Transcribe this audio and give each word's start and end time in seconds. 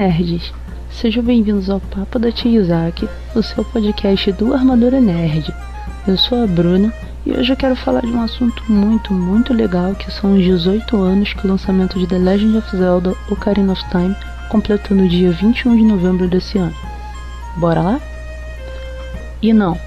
Nerds? 0.00 0.50
Sejam 0.90 1.22
bem-vindos 1.22 1.68
ao 1.68 1.78
Papo 1.78 2.18
da 2.18 2.32
Tia 2.32 2.58
Isaac, 2.58 3.06
o 3.34 3.42
seu 3.42 3.62
podcast 3.62 4.32
do 4.32 4.54
Armadura 4.54 4.98
Nerd. 4.98 5.54
Eu 6.08 6.16
sou 6.16 6.42
a 6.42 6.46
Bruna 6.46 6.90
e 7.26 7.32
hoje 7.32 7.52
eu 7.52 7.56
quero 7.56 7.76
falar 7.76 8.00
de 8.00 8.06
um 8.06 8.22
assunto 8.22 8.64
muito, 8.72 9.12
muito 9.12 9.52
legal 9.52 9.94
que 9.94 10.10
são 10.10 10.38
os 10.38 10.42
18 10.42 10.96
anos 10.96 11.34
que 11.34 11.46
o 11.46 11.50
lançamento 11.50 11.98
de 11.98 12.06
The 12.06 12.16
Legend 12.16 12.56
of 12.56 12.74
Zelda 12.74 13.14
Ocarina 13.30 13.72
of 13.72 13.84
Time 13.90 14.16
completou 14.48 14.96
no 14.96 15.06
dia 15.06 15.32
21 15.32 15.76
de 15.76 15.82
novembro 15.82 16.26
desse 16.26 16.56
ano. 16.56 16.74
Bora 17.58 17.82
lá? 17.82 18.00
E 19.42 19.52
não, 19.52 19.78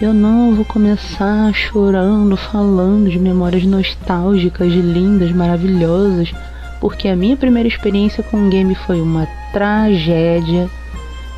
eu 0.00 0.14
não 0.14 0.54
vou 0.54 0.64
começar 0.64 1.52
chorando, 1.52 2.38
falando 2.38 3.10
de 3.10 3.18
memórias 3.18 3.64
nostálgicas, 3.64 4.72
lindas, 4.72 5.30
maravilhosas 5.30 6.32
porque 6.80 7.08
a 7.08 7.16
minha 7.16 7.36
primeira 7.36 7.68
experiência 7.68 8.22
com 8.22 8.46
o 8.46 8.50
game 8.50 8.74
foi 8.74 9.00
uma 9.00 9.26
tragédia. 9.52 10.68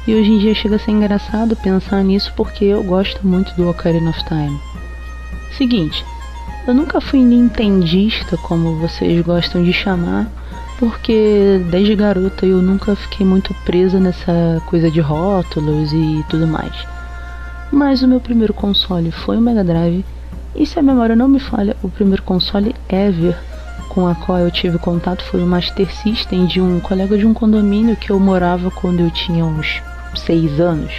E 0.07 0.15
hoje 0.15 0.31
em 0.31 0.39
dia 0.39 0.55
chega 0.55 0.77
a 0.77 0.79
ser 0.79 0.93
engraçado 0.93 1.57
pensar 1.57 2.03
nisso 2.03 2.33
porque 2.37 2.65
eu 2.65 2.83
gosto 2.83 3.27
muito 3.27 3.55
do 3.55 3.69
Ocarina 3.69 4.11
of 4.11 4.25
Time. 4.25 4.59
Seguinte, 5.57 6.05
eu 6.67 6.75
nunca 6.75 7.01
fui 7.01 7.21
nintendista, 7.21 8.37
como 8.39 8.77
vocês 8.77 9.25
gostam 9.25 9.63
de 9.63 9.73
chamar, 9.73 10.27
porque 10.79 11.61
desde 11.71 11.95
garota 11.95 12.47
eu 12.47 12.63
nunca 12.63 12.97
fiquei 12.97 13.27
muito 13.27 13.55
presa 13.65 14.01
nessa 14.01 14.63
coisa 14.67 14.91
de 14.91 15.01
rótulos 15.01 15.93
e 15.93 16.25
tudo 16.29 16.47
mais. 16.47 16.73
Mas 17.71 18.03
o 18.03 18.09
meu 18.09 18.21
primeiro 18.21 18.55
console 18.55 19.11
foi 19.11 19.37
o 19.37 19.41
Mega 19.41 19.63
Drive, 19.63 20.05
e 20.55 20.67
se 20.67 20.79
a 20.79 20.83
memória 20.83 21.15
não 21.15 21.29
me 21.29 21.39
falha, 21.39 21.77
o 21.83 21.89
primeiro 21.89 22.23
console 22.23 22.75
ever 22.89 23.37
com 23.91 24.07
a 24.07 24.15
qual 24.15 24.39
eu 24.39 24.51
tive 24.51 24.79
contato 24.79 25.23
foi 25.25 25.43
o 25.43 25.47
Master 25.47 25.93
System 25.93 26.47
de 26.47 26.61
um 26.61 26.81
colega 26.81 27.19
de 27.19 27.27
um 27.27 27.35
condomínio 27.35 27.97
que 27.97 28.11
eu 28.11 28.19
morava 28.19 28.71
quando 28.71 29.01
eu 29.01 29.11
tinha 29.11 29.45
uns 29.45 29.83
6 30.15 30.61
anos. 30.61 30.93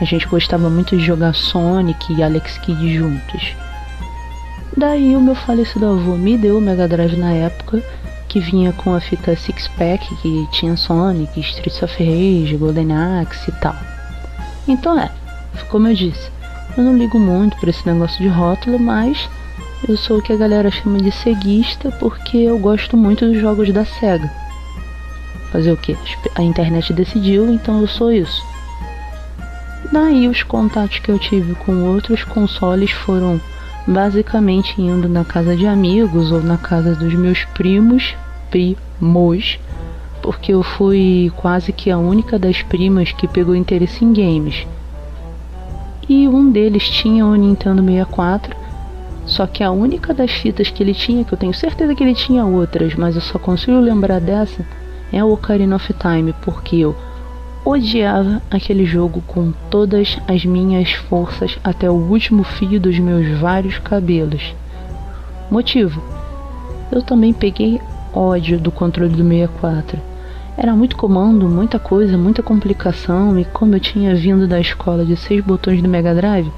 A 0.00 0.04
gente 0.04 0.26
gostava 0.26 0.70
muito 0.70 0.96
de 0.96 1.04
jogar 1.04 1.34
Sonic 1.34 2.14
e 2.14 2.22
Alex 2.22 2.56
Kidd 2.58 2.96
juntos. 2.96 3.54
Daí 4.74 5.14
o 5.14 5.20
meu 5.20 5.34
falecido 5.34 5.86
avô 5.86 6.16
me 6.16 6.38
deu 6.38 6.56
o 6.56 6.60
Mega 6.60 6.88
Drive 6.88 7.16
na 7.16 7.32
época, 7.32 7.82
que 8.28 8.40
vinha 8.40 8.72
com 8.72 8.94
a 8.94 9.00
fita 9.00 9.36
Six 9.36 9.68
Pack, 9.68 10.14
que 10.22 10.48
tinha 10.52 10.76
Sonic, 10.76 11.38
Streets 11.38 11.82
of 11.82 11.92
Rage, 12.02 12.56
Golden 12.56 12.92
Axe 12.92 13.50
e 13.50 13.52
tal. 13.60 13.76
Então 14.66 14.98
é, 14.98 15.10
como 15.68 15.86
eu 15.86 15.94
disse, 15.94 16.30
eu 16.78 16.82
não 16.82 16.96
ligo 16.96 17.18
muito 17.18 17.58
para 17.58 17.68
esse 17.68 17.86
negócio 17.86 18.22
de 18.22 18.28
rótulo, 18.28 18.78
mas 18.78 19.28
eu 19.88 19.96
sou 19.96 20.18
o 20.18 20.22
que 20.22 20.32
a 20.32 20.36
galera 20.36 20.70
chama 20.70 20.98
de 20.98 21.10
ceguista 21.10 21.90
porque 21.98 22.36
eu 22.36 22.58
gosto 22.58 22.96
muito 22.96 23.26
dos 23.26 23.40
jogos 23.40 23.72
da 23.72 23.84
SEGA. 23.84 24.30
Fazer 25.50 25.72
o 25.72 25.76
que? 25.76 25.96
A 26.34 26.42
internet 26.42 26.92
decidiu, 26.92 27.52
então 27.52 27.80
eu 27.80 27.88
sou 27.88 28.12
isso. 28.12 28.44
Daí 29.90 30.28
os 30.28 30.42
contatos 30.42 30.98
que 30.98 31.10
eu 31.10 31.18
tive 31.18 31.54
com 31.54 31.84
outros 31.92 32.22
consoles 32.22 32.92
foram 32.92 33.40
basicamente 33.86 34.80
indo 34.80 35.08
na 35.08 35.24
casa 35.24 35.56
de 35.56 35.66
amigos 35.66 36.30
ou 36.30 36.42
na 36.42 36.56
casa 36.56 36.94
dos 36.94 37.12
meus 37.14 37.44
primos, 37.46 38.14
primos, 38.50 39.58
porque 40.22 40.52
eu 40.52 40.62
fui 40.62 41.32
quase 41.36 41.72
que 41.72 41.90
a 41.90 41.98
única 41.98 42.38
das 42.38 42.62
primas 42.62 43.10
que 43.10 43.26
pegou 43.26 43.56
interesse 43.56 44.04
em 44.04 44.12
games. 44.12 44.66
E 46.08 46.28
um 46.28 46.50
deles 46.50 46.88
tinha 46.88 47.24
o 47.24 47.34
Nintendo 47.34 47.82
64 47.82 48.59
só 49.26 49.46
que 49.46 49.62
a 49.62 49.70
única 49.70 50.12
das 50.12 50.30
fitas 50.30 50.70
que 50.70 50.82
ele 50.82 50.94
tinha, 50.94 51.24
que 51.24 51.32
eu 51.32 51.38
tenho 51.38 51.54
certeza 51.54 51.94
que 51.94 52.02
ele 52.02 52.14
tinha 52.14 52.44
outras, 52.44 52.94
mas 52.94 53.14
eu 53.14 53.20
só 53.20 53.38
consigo 53.38 53.78
lembrar 53.78 54.20
dessa, 54.20 54.64
é 55.12 55.22
o 55.22 55.32
Ocarina 55.32 55.76
of 55.76 55.94
Time, 55.94 56.34
porque 56.42 56.76
eu 56.76 56.96
odiava 57.64 58.40
aquele 58.50 58.84
jogo 58.84 59.22
com 59.26 59.52
todas 59.70 60.18
as 60.26 60.44
minhas 60.44 60.92
forças 60.92 61.58
até 61.62 61.90
o 61.90 61.94
último 61.94 62.42
fio 62.42 62.80
dos 62.80 62.98
meus 62.98 63.38
vários 63.38 63.78
cabelos. 63.78 64.54
Motivo: 65.50 66.02
eu 66.90 67.02
também 67.02 67.32
peguei 67.32 67.80
ódio 68.12 68.58
do 68.58 68.70
controle 68.70 69.10
do 69.14 69.22
64. 69.22 69.98
Era 70.56 70.74
muito 70.74 70.96
comando, 70.96 71.48
muita 71.48 71.78
coisa, 71.78 72.18
muita 72.18 72.42
complicação, 72.42 73.38
e 73.38 73.44
como 73.44 73.74
eu 73.74 73.80
tinha 73.80 74.14
vindo 74.14 74.46
da 74.46 74.60
escola 74.60 75.04
de 75.04 75.16
seis 75.16 75.42
botões 75.42 75.80
do 75.80 75.88
Mega 75.88 76.14
Drive, 76.14 76.50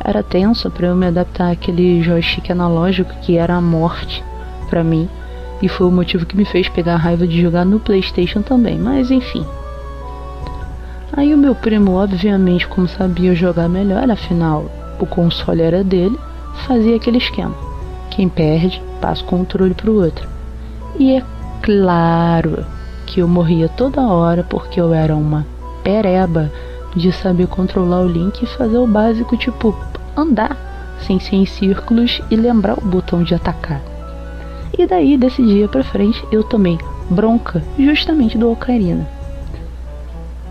era 0.00 0.22
tenso 0.22 0.70
para 0.70 0.88
eu 0.88 0.96
me 0.96 1.06
adaptar 1.06 1.52
àquele 1.52 2.02
joystick 2.02 2.50
analógico 2.50 3.12
que 3.22 3.36
era 3.36 3.54
a 3.54 3.60
morte 3.60 4.22
para 4.68 4.82
mim. 4.82 5.08
E 5.60 5.68
foi 5.68 5.86
o 5.86 5.92
motivo 5.92 6.26
que 6.26 6.36
me 6.36 6.44
fez 6.44 6.68
pegar 6.68 6.94
a 6.94 6.98
raiva 6.98 7.26
de 7.26 7.40
jogar 7.40 7.64
no 7.64 7.78
PlayStation 7.78 8.42
também, 8.42 8.78
mas 8.78 9.10
enfim. 9.10 9.46
Aí 11.12 11.32
o 11.32 11.38
meu 11.38 11.54
primo, 11.54 11.92
obviamente, 11.92 12.66
como 12.66 12.88
sabia 12.88 13.34
jogar 13.34 13.68
melhor, 13.68 14.10
afinal 14.10 14.64
o 14.98 15.06
console 15.06 15.62
era 15.62 15.84
dele, 15.84 16.18
fazia 16.66 16.96
aquele 16.96 17.18
esquema. 17.18 17.54
Quem 18.10 18.28
perde, 18.28 18.82
passa 19.00 19.22
o 19.22 19.26
controle 19.26 19.74
pro 19.74 20.02
outro. 20.02 20.26
E 20.98 21.16
é 21.16 21.22
claro 21.62 22.64
que 23.06 23.20
eu 23.20 23.28
morria 23.28 23.68
toda 23.68 24.00
hora 24.00 24.42
porque 24.42 24.80
eu 24.80 24.92
era 24.92 25.14
uma 25.14 25.46
pereba 25.84 26.50
de 26.94 27.12
saber 27.12 27.46
controlar 27.46 28.00
o 28.00 28.08
Link 28.08 28.42
e 28.42 28.46
fazer 28.46 28.78
o 28.78 28.86
básico, 28.86 29.36
tipo, 29.36 29.76
andar 30.16 30.56
sem 31.00 31.18
ser 31.18 31.36
em 31.36 31.46
círculos 31.46 32.20
e 32.30 32.36
lembrar 32.36 32.78
o 32.78 32.86
botão 32.86 33.22
de 33.22 33.34
atacar. 33.34 33.80
E 34.76 34.86
daí, 34.86 35.16
desse 35.16 35.42
dia 35.42 35.68
pra 35.68 35.84
frente, 35.84 36.24
eu 36.30 36.42
tomei 36.42 36.78
bronca 37.10 37.62
justamente 37.78 38.38
do 38.38 38.50
Ocarina. 38.50 39.06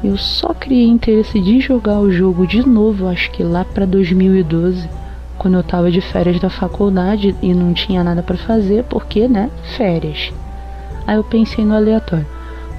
Eu 0.03 0.17
só 0.17 0.53
criei 0.53 0.87
interesse 0.87 1.39
de 1.39 1.59
jogar 1.59 1.99
o 1.99 2.11
jogo 2.11 2.45
de 2.45 2.67
novo, 2.67 3.07
acho 3.07 3.31
que 3.31 3.43
lá 3.43 3.63
para 3.63 3.85
2012, 3.85 4.89
quando 5.37 5.57
eu 5.57 5.63
tava 5.63 5.91
de 5.91 6.01
férias 6.01 6.39
da 6.39 6.49
faculdade 6.49 7.35
e 7.41 7.53
não 7.53 7.73
tinha 7.73 8.03
nada 8.03 8.21
para 8.21 8.37
fazer, 8.37 8.83
porque, 8.83 9.27
né, 9.27 9.49
férias. 9.77 10.33
Aí 11.05 11.15
eu 11.15 11.23
pensei 11.23 11.63
no 11.63 11.75
aleatório. 11.75 12.25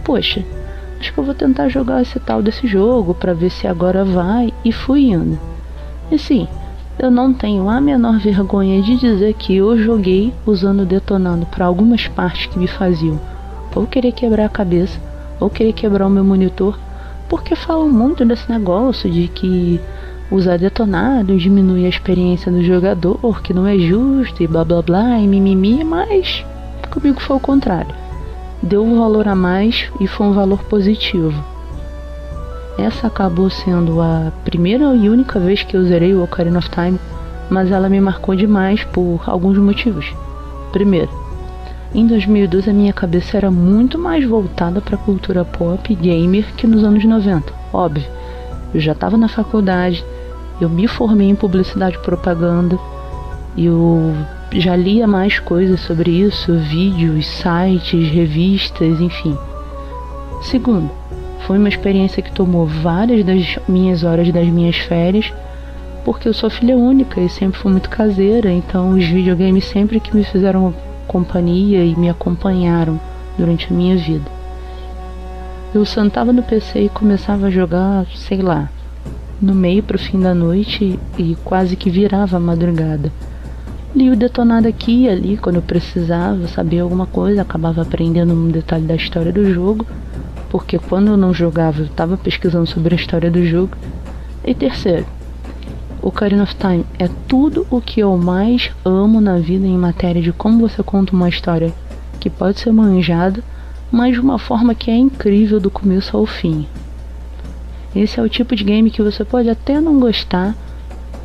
Poxa, 0.04 0.44
acho 1.02 1.12
que 1.12 1.18
eu 1.18 1.24
vou 1.24 1.34
tentar 1.34 1.68
jogar 1.68 2.00
esse 2.00 2.20
tal 2.20 2.40
desse 2.40 2.64
jogo 2.64 3.12
para 3.12 3.34
ver 3.34 3.50
se 3.50 3.66
agora 3.66 4.04
vai 4.04 4.54
e 4.64 4.70
fui 4.70 5.10
indo. 5.10 5.36
E 6.12 6.16
sim, 6.16 6.46
eu 6.96 7.10
não 7.10 7.34
tenho 7.34 7.68
a 7.68 7.80
menor 7.80 8.20
vergonha 8.20 8.80
de 8.80 8.96
dizer 8.96 9.34
que 9.34 9.56
eu 9.56 9.76
joguei 9.76 10.32
usando 10.46 10.86
detonando 10.86 11.44
para 11.44 11.66
algumas 11.66 12.06
partes 12.06 12.46
que 12.46 12.56
me 12.56 12.68
faziam 12.68 13.20
ou 13.74 13.84
querer 13.84 14.12
quebrar 14.12 14.44
a 14.44 14.48
cabeça 14.48 15.00
ou 15.40 15.50
querer 15.50 15.72
quebrar 15.72 16.06
o 16.06 16.10
meu 16.10 16.22
monitor, 16.22 16.78
porque 17.28 17.56
falam 17.56 17.88
muito 17.88 18.24
desse 18.24 18.48
negócio 18.48 19.10
de 19.10 19.26
que 19.26 19.80
usar 20.30 20.56
detonado 20.56 21.36
diminui 21.36 21.84
a 21.84 21.88
experiência 21.88 22.52
do 22.52 22.62
jogador, 22.62 23.42
que 23.42 23.52
não 23.52 23.66
é 23.66 23.76
justo 23.76 24.40
e 24.40 24.46
blá 24.46 24.64
blá 24.64 24.80
blá 24.80 25.18
e 25.18 25.26
mimimi, 25.26 25.82
mas 25.82 26.44
comigo 26.92 27.20
foi 27.20 27.38
o 27.38 27.40
contrário. 27.40 27.92
Deu 28.62 28.84
um 28.84 28.98
valor 28.98 29.26
a 29.26 29.34
mais 29.34 29.90
e 29.98 30.06
foi 30.06 30.26
um 30.26 30.32
valor 30.32 30.62
positivo. 30.64 31.44
Essa 32.78 33.08
acabou 33.08 33.50
sendo 33.50 34.00
a 34.00 34.32
primeira 34.44 34.94
e 34.94 35.08
única 35.08 35.40
vez 35.40 35.62
que 35.62 35.76
eu 35.76 35.84
zerei 35.84 36.14
o 36.14 36.22
Ocarina 36.22 36.58
of 36.58 36.70
Time, 36.70 36.98
mas 37.50 37.70
ela 37.70 37.88
me 37.88 38.00
marcou 38.00 38.36
demais 38.36 38.84
por 38.84 39.20
alguns 39.26 39.58
motivos. 39.58 40.14
Primeiro, 40.72 41.10
em 41.92 42.06
2012 42.06 42.70
a 42.70 42.72
minha 42.72 42.92
cabeça 42.92 43.36
era 43.36 43.50
muito 43.50 43.98
mais 43.98 44.24
voltada 44.24 44.80
para 44.80 44.94
a 44.94 44.98
cultura 44.98 45.44
pop 45.44 45.92
e 45.92 45.96
gamer 45.96 46.46
que 46.56 46.66
nos 46.66 46.84
anos 46.84 47.04
90. 47.04 47.52
Óbvio, 47.72 48.08
eu 48.72 48.80
já 48.80 48.92
estava 48.92 49.18
na 49.18 49.28
faculdade, 49.28 50.04
eu 50.60 50.70
me 50.70 50.86
formei 50.86 51.28
em 51.28 51.34
publicidade 51.34 51.96
e 51.96 52.02
propaganda, 52.02 52.78
eu 53.58 54.14
já 54.60 54.76
lia 54.76 55.06
mais 55.06 55.38
coisas 55.38 55.80
sobre 55.80 56.10
isso, 56.10 56.54
vídeos, 56.54 57.26
sites, 57.26 58.08
revistas, 58.10 59.00
enfim. 59.00 59.36
Segundo, 60.42 60.90
foi 61.46 61.58
uma 61.58 61.68
experiência 61.68 62.22
que 62.22 62.32
tomou 62.32 62.66
várias 62.66 63.24
das 63.24 63.58
minhas 63.68 64.04
horas 64.04 64.30
das 64.30 64.46
minhas 64.48 64.76
férias, 64.76 65.32
porque 66.04 66.28
eu 66.28 66.34
sou 66.34 66.50
filha 66.50 66.76
única 66.76 67.20
e 67.20 67.28
sempre 67.28 67.60
fui 67.60 67.72
muito 67.72 67.88
caseira, 67.88 68.50
então 68.50 68.90
os 68.90 69.04
videogames 69.04 69.64
sempre 69.64 70.00
que 70.00 70.14
me 70.14 70.24
fizeram 70.24 70.74
companhia 71.06 71.84
e 71.84 71.96
me 71.96 72.08
acompanharam 72.08 72.98
durante 73.38 73.72
a 73.72 73.76
minha 73.76 73.96
vida. 73.96 74.30
Eu 75.74 75.84
sentava 75.84 76.32
no 76.32 76.42
PC 76.42 76.84
e 76.84 76.88
começava 76.88 77.46
a 77.46 77.50
jogar, 77.50 78.06
sei 78.14 78.42
lá, 78.42 78.68
no 79.40 79.54
meio 79.54 79.82
para 79.82 79.96
o 79.96 79.98
fim 79.98 80.20
da 80.20 80.34
noite 80.34 80.98
e 81.18 81.36
quase 81.44 81.76
que 81.76 81.90
virava 81.90 82.36
a 82.36 82.40
madrugada. 82.40 83.10
Li 83.94 84.08
o 84.08 84.16
detonado 84.16 84.66
aqui 84.66 85.02
e 85.02 85.08
ali 85.08 85.36
quando 85.36 85.56
eu 85.56 85.62
precisava 85.62 86.48
saber 86.48 86.80
alguma 86.80 87.06
coisa, 87.06 87.42
acabava 87.42 87.82
aprendendo 87.82 88.32
um 88.32 88.48
detalhe 88.48 88.86
da 88.86 88.94
história 88.94 89.30
do 89.30 89.52
jogo, 89.52 89.86
porque 90.48 90.78
quando 90.78 91.08
eu 91.08 91.16
não 91.16 91.34
jogava 91.34 91.80
eu 91.80 91.86
estava 91.86 92.16
pesquisando 92.16 92.66
sobre 92.66 92.94
a 92.94 92.98
história 92.98 93.30
do 93.30 93.44
jogo. 93.44 93.76
E 94.42 94.54
terceiro, 94.54 95.04
Ocarina 96.00 96.44
of 96.44 96.56
Time 96.56 96.86
é 96.98 97.08
tudo 97.28 97.66
o 97.70 97.82
que 97.82 98.00
eu 98.00 98.16
mais 98.16 98.70
amo 98.82 99.20
na 99.20 99.36
vida 99.38 99.66
em 99.66 99.76
matéria 99.76 100.22
de 100.22 100.32
como 100.32 100.66
você 100.66 100.82
conta 100.82 101.14
uma 101.14 101.28
história 101.28 101.70
que 102.18 102.30
pode 102.30 102.60
ser 102.60 102.72
manjada, 102.72 103.44
mas 103.90 104.14
de 104.14 104.20
uma 104.20 104.38
forma 104.38 104.74
que 104.74 104.90
é 104.90 104.96
incrível 104.96 105.60
do 105.60 105.70
começo 105.70 106.16
ao 106.16 106.24
fim. 106.24 106.66
Esse 107.94 108.18
é 108.18 108.22
o 108.22 108.28
tipo 108.28 108.56
de 108.56 108.64
game 108.64 108.90
que 108.90 109.02
você 109.02 109.22
pode 109.22 109.50
até 109.50 109.80
não 109.82 110.00
gostar, 110.00 110.56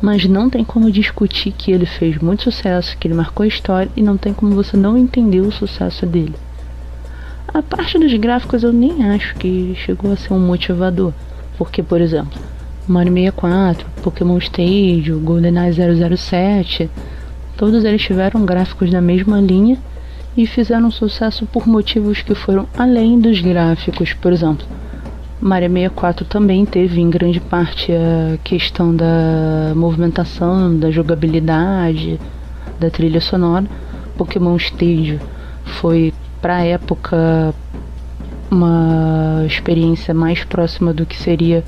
mas 0.00 0.24
não 0.26 0.48
tem 0.48 0.64
como 0.64 0.90
discutir 0.90 1.52
que 1.52 1.72
ele 1.72 1.86
fez 1.86 2.18
muito 2.18 2.44
sucesso, 2.44 2.96
que 2.96 3.08
ele 3.08 3.14
marcou 3.14 3.44
a 3.44 3.48
história 3.48 3.90
e 3.96 4.02
não 4.02 4.16
tem 4.16 4.32
como 4.32 4.54
você 4.54 4.76
não 4.76 4.96
entender 4.96 5.40
o 5.40 5.52
sucesso 5.52 6.06
dele. 6.06 6.34
A 7.52 7.62
parte 7.62 7.98
dos 7.98 8.12
gráficos 8.14 8.62
eu 8.62 8.72
nem 8.72 9.08
acho 9.10 9.34
que 9.36 9.74
chegou 9.74 10.12
a 10.12 10.16
ser 10.16 10.32
um 10.32 10.38
motivador, 10.38 11.12
porque, 11.56 11.82
por 11.82 12.00
exemplo, 12.00 12.38
Mario 12.86 13.12
64, 13.12 13.86
Pokémon 14.02 14.38
Stadium, 14.38 15.20
GoldenEye 15.20 15.72
007, 16.16 16.88
todos 17.56 17.84
eles 17.84 18.02
tiveram 18.02 18.44
gráficos 18.44 18.90
da 18.90 19.00
mesma 19.00 19.40
linha 19.40 19.78
e 20.36 20.46
fizeram 20.46 20.90
sucesso 20.90 21.46
por 21.46 21.66
motivos 21.66 22.22
que 22.22 22.34
foram 22.34 22.68
além 22.78 23.18
dos 23.18 23.40
gráficos, 23.40 24.12
por 24.12 24.32
exemplo. 24.32 24.66
Mario 25.40 25.68
64 25.68 26.24
também 26.24 26.66
teve 26.66 27.00
em 27.00 27.08
grande 27.08 27.40
parte 27.40 27.92
a 27.92 28.36
questão 28.38 28.94
da 28.94 29.72
movimentação, 29.76 30.76
da 30.76 30.90
jogabilidade, 30.90 32.18
da 32.80 32.90
trilha 32.90 33.20
sonora. 33.20 33.66
Pokémon 34.16 34.56
Stadium 34.56 35.20
foi 35.64 36.12
para 36.42 36.56
a 36.56 36.64
época 36.64 37.54
uma 38.50 39.44
experiência 39.46 40.12
mais 40.12 40.42
próxima 40.42 40.92
do 40.92 41.06
que 41.06 41.16
seria 41.16 41.64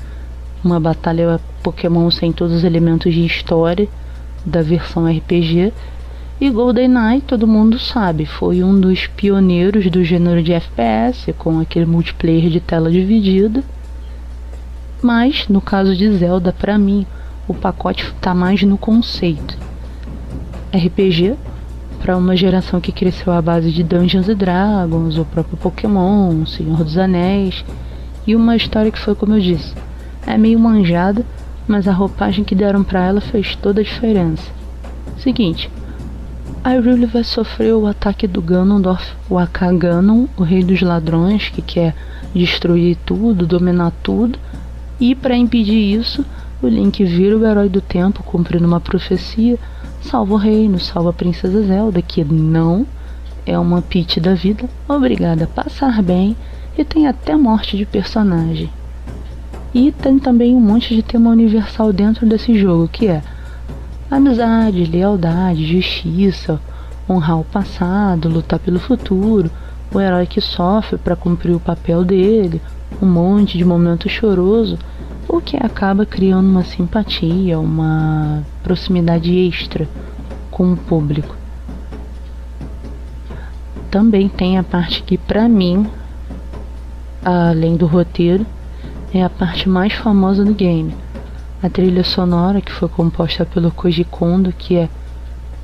uma 0.63 0.79
batalha 0.79 1.39
Pokémon 1.63 2.11
sem 2.11 2.33
todos 2.33 2.57
os 2.57 2.63
elementos 2.65 3.13
de 3.13 3.25
história 3.25 3.87
da 4.45 4.61
versão 4.61 5.05
RPG. 5.05 5.71
E 6.41 6.49
GoldenEye, 6.49 7.21
todo 7.21 7.47
mundo 7.47 7.77
sabe, 7.77 8.25
foi 8.25 8.63
um 8.63 8.79
dos 8.79 9.05
pioneiros 9.05 9.87
do 9.91 10.03
gênero 10.03 10.41
de 10.41 10.51
FPS, 10.51 11.31
com 11.33 11.59
aquele 11.59 11.85
multiplayer 11.85 12.49
de 12.49 12.59
tela 12.59 12.89
dividida. 12.89 13.63
Mas, 15.03 15.47
no 15.47 15.61
caso 15.61 15.95
de 15.95 16.11
Zelda, 16.13 16.51
para 16.51 16.79
mim, 16.79 17.05
o 17.47 17.53
pacote 17.53 18.05
está 18.05 18.33
mais 18.33 18.63
no 18.63 18.75
conceito. 18.75 19.55
RPG, 20.73 21.35
para 22.01 22.17
uma 22.17 22.35
geração 22.35 22.81
que 22.81 22.91
cresceu 22.91 23.31
à 23.31 23.39
base 23.39 23.71
de 23.71 23.83
Dungeons 23.83 24.27
and 24.27 24.37
Dragons, 24.37 25.19
o 25.19 25.25
próprio 25.25 25.57
Pokémon, 25.57 26.43
Senhor 26.47 26.83
dos 26.83 26.97
Anéis, 26.97 27.63
e 28.25 28.35
uma 28.35 28.55
história 28.55 28.91
que 28.91 28.97
foi 28.97 29.13
como 29.13 29.35
eu 29.35 29.39
disse, 29.39 29.75
é 30.25 30.39
meio 30.39 30.57
manjada, 30.57 31.23
mas 31.67 31.87
a 31.87 31.93
roupagem 31.93 32.43
que 32.43 32.55
deram 32.55 32.83
para 32.83 33.05
ela 33.05 33.21
fez 33.21 33.55
toda 33.55 33.81
a 33.81 33.83
diferença. 33.83 34.49
Seguinte, 35.19 35.69
Hyrule 36.63 37.07
vai 37.07 37.23
sofrer 37.23 37.73
o 37.73 37.87
ataque 37.87 38.27
do 38.27 38.39
Ganondorf, 38.39 39.15
o 39.27 39.39
Akaganon, 39.39 40.27
o 40.37 40.43
rei 40.43 40.63
dos 40.63 40.79
ladrões, 40.81 41.49
que 41.49 41.59
quer 41.61 41.95
destruir 42.35 42.97
tudo, 43.03 43.47
dominar 43.47 43.91
tudo. 44.03 44.37
E 44.99 45.15
para 45.15 45.35
impedir 45.35 45.99
isso, 45.99 46.23
o 46.61 46.67
Link 46.67 47.03
vira 47.03 47.35
o 47.35 47.43
herói 47.43 47.67
do 47.67 47.81
tempo, 47.81 48.21
cumprindo 48.21 48.67
uma 48.67 48.79
profecia, 48.79 49.57
salva 50.03 50.35
o 50.35 50.37
reino, 50.37 50.79
salva 50.79 51.09
a 51.09 51.13
princesa 51.13 51.63
Zelda, 51.63 51.99
que 51.99 52.23
não 52.23 52.85
é 53.43 53.57
uma 53.57 53.81
Peach 53.81 54.19
da 54.19 54.35
vida, 54.35 54.69
obrigada 54.87 55.45
a 55.45 55.47
passar 55.47 56.03
bem 56.03 56.37
e 56.77 56.85
tem 56.85 57.07
até 57.07 57.35
morte 57.35 57.75
de 57.75 57.87
personagem. 57.87 58.69
E 59.73 59.91
tem 59.91 60.19
também 60.19 60.55
um 60.55 60.59
monte 60.59 60.95
de 60.95 61.01
tema 61.01 61.31
universal 61.31 61.91
dentro 61.91 62.27
desse 62.27 62.55
jogo, 62.59 62.87
que 62.87 63.07
é 63.07 63.23
Amizade, 64.11 64.83
lealdade, 64.83 65.65
justiça, 65.65 66.59
honrar 67.09 67.39
o 67.39 67.45
passado, 67.45 68.27
lutar 68.27 68.59
pelo 68.59 68.77
futuro, 68.77 69.49
o 69.93 70.01
herói 70.01 70.27
que 70.27 70.41
sofre 70.41 70.97
para 70.97 71.15
cumprir 71.15 71.55
o 71.55 71.61
papel 71.61 72.03
dele, 72.03 72.61
um 73.01 73.05
monte 73.05 73.57
de 73.57 73.63
momento 73.63 74.09
choroso, 74.09 74.77
o 75.29 75.39
que 75.39 75.55
acaba 75.55 76.05
criando 76.05 76.49
uma 76.49 76.61
simpatia, 76.61 77.57
uma 77.57 78.43
proximidade 78.61 79.33
extra 79.33 79.87
com 80.51 80.73
o 80.73 80.75
público. 80.75 81.33
Também 83.89 84.27
tem 84.27 84.57
a 84.57 84.63
parte 84.63 85.03
que 85.03 85.17
para 85.17 85.47
mim, 85.47 85.89
além 87.23 87.77
do 87.77 87.85
roteiro, 87.87 88.45
é 89.13 89.23
a 89.23 89.29
parte 89.29 89.69
mais 89.69 89.93
famosa 89.93 90.43
do 90.43 90.53
game 90.53 90.93
a 91.61 91.69
trilha 91.69 92.03
sonora 92.03 92.61
que 92.61 92.71
foi 92.71 92.89
composta 92.89 93.45
pelo 93.45 93.71
Koji 93.71 94.03
Kondo, 94.05 94.51
que 94.51 94.75
é 94.75 94.89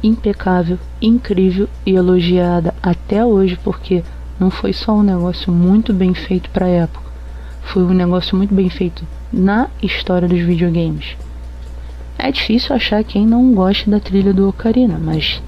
impecável, 0.03 0.77
incrível 1.01 1.67
e 1.85 1.95
elogiada 1.95 2.73
até 2.83 3.25
hoje, 3.25 3.57
porque 3.63 4.03
não 4.39 4.51
foi 4.51 4.73
só 4.73 4.93
um 4.93 5.01
negócio 5.01 5.51
muito 5.51 5.91
bem 5.93 6.13
feito 6.13 6.49
para 6.51 6.67
a 6.67 6.69
época, 6.69 7.09
foi 7.63 7.83
um 7.83 7.93
negócio 7.93 8.37
muito 8.37 8.53
bem 8.53 8.69
feito 8.69 9.03
na 9.33 9.67
história 9.81 10.27
dos 10.27 10.39
videogames. 10.39 11.17
É 12.17 12.31
difícil 12.31 12.75
achar 12.75 13.03
quem 13.03 13.25
não 13.25 13.53
goste 13.53 13.89
da 13.89 13.99
trilha 13.99 14.33
do 14.33 14.47
Ocarina, 14.47 14.99
mas 15.01 15.41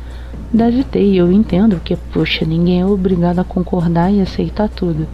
deve 0.52 0.84
ter, 0.84 1.04
e 1.04 1.18
eu 1.18 1.32
entendo 1.32 1.80
que, 1.84 1.96
poxa, 1.96 2.46
ninguém 2.46 2.82
é 2.82 2.86
obrigado 2.86 3.40
a 3.40 3.44
concordar 3.44 4.12
e 4.12 4.22
aceitar 4.22 4.68
tudo. 4.68 5.08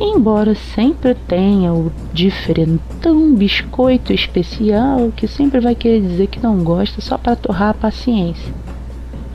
Embora 0.00 0.54
sempre 0.54 1.14
tenha 1.14 1.72
o 1.72 1.92
diferentão 2.12 3.34
biscoito 3.34 4.12
especial 4.12 5.12
que 5.14 5.28
sempre 5.28 5.60
vai 5.60 5.74
querer 5.74 6.00
dizer 6.00 6.26
que 6.28 6.42
não 6.42 6.64
gosta 6.64 7.00
só 7.00 7.18
para 7.18 7.36
torrar 7.36 7.70
a 7.70 7.74
paciência. 7.74 8.52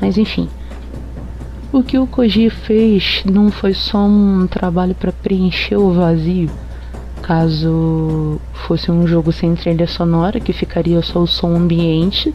Mas 0.01 0.17
enfim, 0.17 0.49
o 1.71 1.83
que 1.83 1.97
o 1.97 2.07
Koji 2.07 2.49
fez 2.49 3.23
não 3.25 3.51
foi 3.51 3.73
só 3.73 3.99
um 3.99 4.47
trabalho 4.47 4.95
para 4.95 5.11
preencher 5.11 5.77
o 5.77 5.91
vazio. 5.91 6.49
Caso 7.21 8.39
fosse 8.53 8.91
um 8.91 9.05
jogo 9.05 9.31
sem 9.31 9.55
trilha 9.55 9.87
sonora, 9.87 10.39
que 10.39 10.53
ficaria 10.53 11.01
só 11.01 11.19
o 11.19 11.27
som 11.27 11.55
ambiente, 11.55 12.33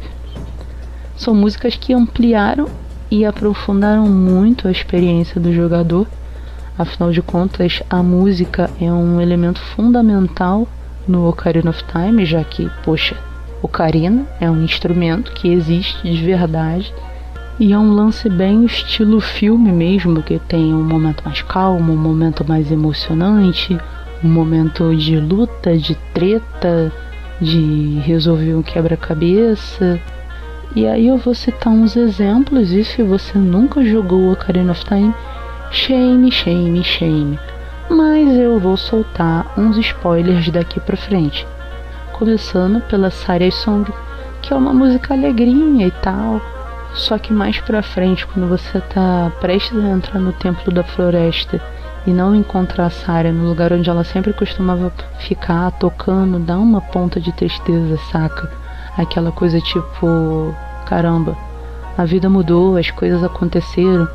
são 1.17 1.35
músicas 1.35 1.76
que 1.76 1.93
ampliaram 1.93 2.67
e 3.11 3.25
aprofundaram 3.25 4.09
muito 4.09 4.67
a 4.67 4.71
experiência 4.71 5.41
do 5.41 5.52
jogador 5.52 6.07
Afinal 6.79 7.11
de 7.11 7.21
contas, 7.21 7.83
a 7.91 8.02
música 8.02 8.71
é 8.81 8.91
um 8.91 9.21
elemento 9.21 9.61
fundamental 9.61 10.67
no 11.07 11.29
Ocarina 11.29 11.71
of 11.71 11.85
Time, 11.85 12.25
já 12.25 12.43
que, 12.43 12.71
poxa, 12.85 13.17
ocarina 13.62 14.26
é 14.41 14.50
um 14.50 14.62
instrumento 14.62 15.33
que 15.33 15.49
existe 15.49 16.02
de 16.02 16.25
verdade 16.25 16.93
e 17.61 17.73
é 17.73 17.79
um 17.79 17.93
lance 17.93 18.29
bem 18.29 18.64
estilo 18.64 19.21
filme 19.21 19.71
mesmo, 19.71 20.23
que 20.23 20.38
tem 20.38 20.75
um 20.75 20.83
momento 20.83 21.23
mais 21.25 21.43
calmo, 21.43 21.93
um 21.93 21.97
momento 21.97 22.45
mais 22.47 22.73
emocionante, 22.73 23.79
um 24.25 24.29
momento 24.29 24.97
de 24.97 25.19
luta, 25.19 25.76
de 25.76 25.95
treta, 26.14 26.91
de 27.41 28.00
resolver 28.05 28.55
um 28.55 28.62
quebra-cabeça. 28.62 30.00
E 30.75 30.87
aí 30.87 31.09
eu 31.09 31.19
vou 31.19 31.35
citar 31.35 31.73
uns 31.73 31.97
exemplos 31.97 32.73
e 32.73 32.83
se 32.83 33.02
você 33.02 33.37
nunca 33.37 33.85
jogou 33.85 34.33
Ocarina 34.33 34.73
of 34.73 34.85
Time, 34.87 35.14
Shame, 35.73 36.31
shame, 36.31 36.85
shame. 36.85 37.41
Mas 37.88 38.37
eu 38.37 38.61
vou 38.61 38.76
soltar 38.76 39.55
uns 39.57 39.79
spoilers 39.79 40.50
daqui 40.50 40.79
pra 40.79 40.99
frente. 40.99 41.47
Começando 42.12 42.83
pela 42.83 43.11
Saria 43.11 43.50
Song, 43.50 43.91
que 44.43 44.52
é 44.52 44.57
uma 44.57 44.75
música 44.75 45.14
alegrinha 45.14 45.87
e 45.87 45.91
tal. 45.91 46.43
Só 46.93 47.17
que 47.17 47.33
mais 47.33 47.59
pra 47.59 47.83
frente, 47.83 48.26
quando 48.26 48.50
você 48.50 48.83
tá 48.83 49.33
prestes 49.41 49.83
a 49.83 49.88
entrar 49.88 50.21
no 50.21 50.35
Templo 50.35 50.71
da 50.71 50.85
Floresta 50.85 51.59
e 52.07 52.11
não 52.11 52.35
encontrar 52.35 52.85
a 52.85 52.91
Saria 52.91 53.33
no 53.33 53.49
lugar 53.49 53.73
onde 53.73 53.88
ela 53.88 54.05
sempre 54.05 54.35
costumava 54.35 54.93
ficar 55.21 55.71
tocando, 55.79 56.38
dá 56.38 56.59
uma 56.59 56.83
ponta 56.83 57.19
de 57.19 57.33
tristeza, 57.33 57.99
saca? 58.12 58.52
Aquela 58.99 59.33
coisa 59.33 59.59
tipo, 59.59 60.55
caramba, 60.85 61.35
a 61.97 62.05
vida 62.05 62.29
mudou, 62.29 62.76
as 62.76 62.91
coisas 62.91 63.25
aconteceram 63.25 64.07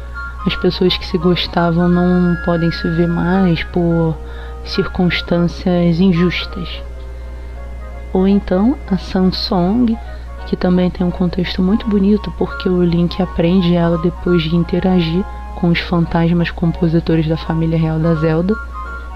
as 0.45 0.55
pessoas 0.55 0.95
que 0.97 1.05
se 1.05 1.17
gostavam 1.17 1.89
não 1.89 2.35
podem 2.45 2.71
se 2.71 2.87
ver 2.89 3.07
mais 3.07 3.63
por 3.65 4.15
circunstâncias 4.63 5.99
injustas. 5.99 6.81
Ou 8.13 8.27
então 8.27 8.77
a 8.89 8.97
Samsung, 8.97 9.97
que 10.45 10.55
também 10.55 10.89
tem 10.89 11.05
um 11.05 11.11
contexto 11.11 11.61
muito 11.61 11.87
bonito, 11.87 12.31
porque 12.37 12.69
o 12.69 12.83
Link 12.83 13.21
aprende 13.21 13.75
ela 13.75 13.97
depois 13.97 14.43
de 14.43 14.55
interagir 14.55 15.23
com 15.55 15.69
os 15.69 15.79
fantasmas 15.79 16.51
compositores 16.51 17.27
da 17.27 17.35
família 17.35 17.77
real 17.77 17.99
da 17.99 18.15
Zelda. 18.15 18.55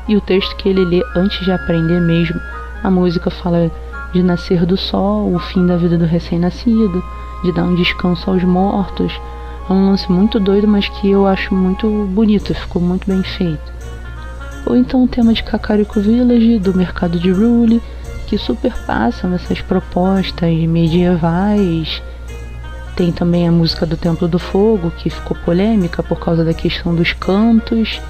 E 0.08 0.16
o 0.16 0.22
texto 0.22 0.56
que 0.58 0.68
ele 0.68 0.84
lê 0.84 1.04
antes 1.16 1.44
de 1.46 1.52
aprender 1.52 2.02
mesmo, 2.02 2.40
a 2.84 2.90
música 2.90 3.30
fala 3.30 3.72
de 4.12 4.22
nascer 4.22 4.66
do 4.66 4.76
sol, 4.76 5.34
o 5.34 5.40
fim 5.40 5.66
da 5.66 5.78
vida 5.78 5.98
do 5.98 6.06
recém-nascido, 6.06 7.02
de 7.44 7.52
dar 7.54 7.64
um 7.64 7.76
descanso 7.76 8.30
aos 8.30 8.44
mortos. 8.44 9.14
Um 9.72 9.90
lance 9.90 10.12
muito 10.12 10.40
doido, 10.40 10.68
mas 10.68 10.88
que 10.88 11.10
eu 11.10 11.26
acho 11.26 11.54
muito 11.54 11.88
bonito, 12.12 12.54
ficou 12.54 12.82
muito 12.82 13.08
bem 13.08 13.24
feito. 13.24 13.72
Ou 14.66 14.76
então 14.76 15.04
o 15.04 15.08
tema 15.08 15.34
de 15.34 15.44
Kakariko 15.44 16.00
Village, 16.00 16.60
do 16.60 16.76
mercado 16.76 17.20
de 17.20 17.32
Rule, 17.32 17.82
que 18.28 18.38
superpassam 18.38 19.34
essas 19.34 19.62
propostas 19.62 20.54
medievais 20.68 22.02
tem 22.96 23.12
também 23.12 23.48
a 23.48 23.52
música 23.52 23.86
do 23.86 23.98
Templo 23.98 24.28
do 24.28 24.38
Fogo, 24.38 24.92
que 24.92 25.10
ficou 25.10 25.36
polêmica 25.44 26.04
por 26.04 26.20
causa 26.20 26.44
da 26.44 26.54
questão 26.54 26.94
dos 26.94 27.14
cantos. 27.14 28.02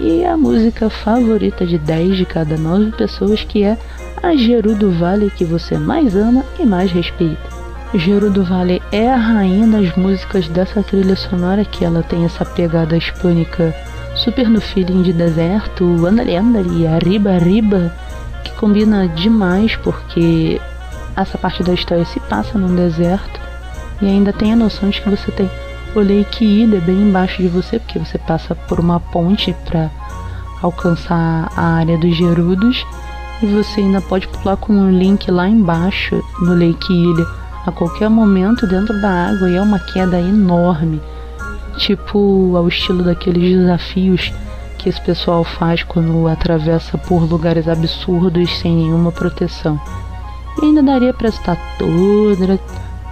E 0.00 0.24
a 0.24 0.36
música 0.36 0.90
favorita 0.90 1.64
de 1.64 1.78
10 1.78 2.16
de 2.16 2.26
cada 2.26 2.56
9 2.56 2.92
pessoas, 2.92 3.44
que 3.44 3.62
é 3.62 3.78
a 4.22 4.34
Gerudo 4.36 4.90
Vale, 4.90 5.30
que 5.30 5.44
você 5.44 5.78
mais 5.78 6.16
ama 6.16 6.44
e 6.58 6.66
mais 6.66 6.90
respeita. 6.90 7.51
Gerudo 7.94 8.42
Vale 8.42 8.82
é 8.90 9.12
a 9.12 9.16
rainha 9.16 9.66
das 9.66 9.94
músicas 9.96 10.48
dessa 10.48 10.82
trilha 10.82 11.14
sonora, 11.14 11.62
que 11.62 11.84
ela 11.84 12.02
tem 12.02 12.24
essa 12.24 12.42
pegada 12.42 12.96
hispânica 12.96 13.74
super 14.16 14.48
no 14.48 14.62
feeling 14.62 15.02
de 15.02 15.12
deserto, 15.12 15.84
andale 16.06 16.34
andale, 16.34 16.86
arriba 16.86 17.32
arriba, 17.32 17.92
que 18.44 18.52
combina 18.52 19.06
demais 19.08 19.76
porque 19.76 20.58
essa 21.14 21.36
parte 21.36 21.62
da 21.62 21.74
história 21.74 22.04
se 22.06 22.18
passa 22.20 22.58
num 22.58 22.74
deserto 22.74 23.38
e 24.00 24.06
ainda 24.06 24.32
tem 24.32 24.54
a 24.54 24.56
noção 24.56 24.88
de 24.88 24.98
que 24.98 25.10
você 25.10 25.30
tem 25.30 25.50
o 25.94 26.00
Lake 26.00 26.44
Ida 26.44 26.80
bem 26.80 27.02
embaixo 27.02 27.42
de 27.42 27.48
você, 27.48 27.78
porque 27.78 27.98
você 27.98 28.16
passa 28.16 28.54
por 28.54 28.80
uma 28.80 29.00
ponte 29.00 29.54
para 29.66 29.90
alcançar 30.62 31.52
a 31.54 31.74
área 31.74 31.98
dos 31.98 32.16
Gerudos. 32.16 32.86
E 33.42 33.46
você 33.46 33.80
ainda 33.80 34.00
pode 34.00 34.28
pular 34.28 34.56
com 34.56 34.72
um 34.72 34.90
link 34.90 35.30
lá 35.30 35.48
embaixo 35.48 36.22
no 36.40 36.54
Lake 36.54 36.92
Ilha 36.92 37.41
a 37.66 37.72
qualquer 37.72 38.08
momento 38.10 38.66
dentro 38.66 39.00
da 39.00 39.28
água 39.28 39.48
e 39.48 39.56
é 39.56 39.62
uma 39.62 39.78
queda 39.78 40.20
enorme. 40.20 41.00
Tipo 41.78 42.56
ao 42.56 42.68
estilo 42.68 43.02
daqueles 43.02 43.58
desafios 43.58 44.32
que 44.78 44.88
esse 44.88 45.00
pessoal 45.00 45.44
faz 45.44 45.82
quando 45.82 46.26
atravessa 46.26 46.98
por 46.98 47.22
lugares 47.22 47.68
absurdos 47.68 48.58
sem 48.58 48.74
nenhuma 48.74 49.12
proteção. 49.12 49.80
E 50.60 50.66
ainda 50.66 50.82
daria 50.82 51.14
para 51.14 51.28
estar 51.28 51.56
toda 51.78 52.58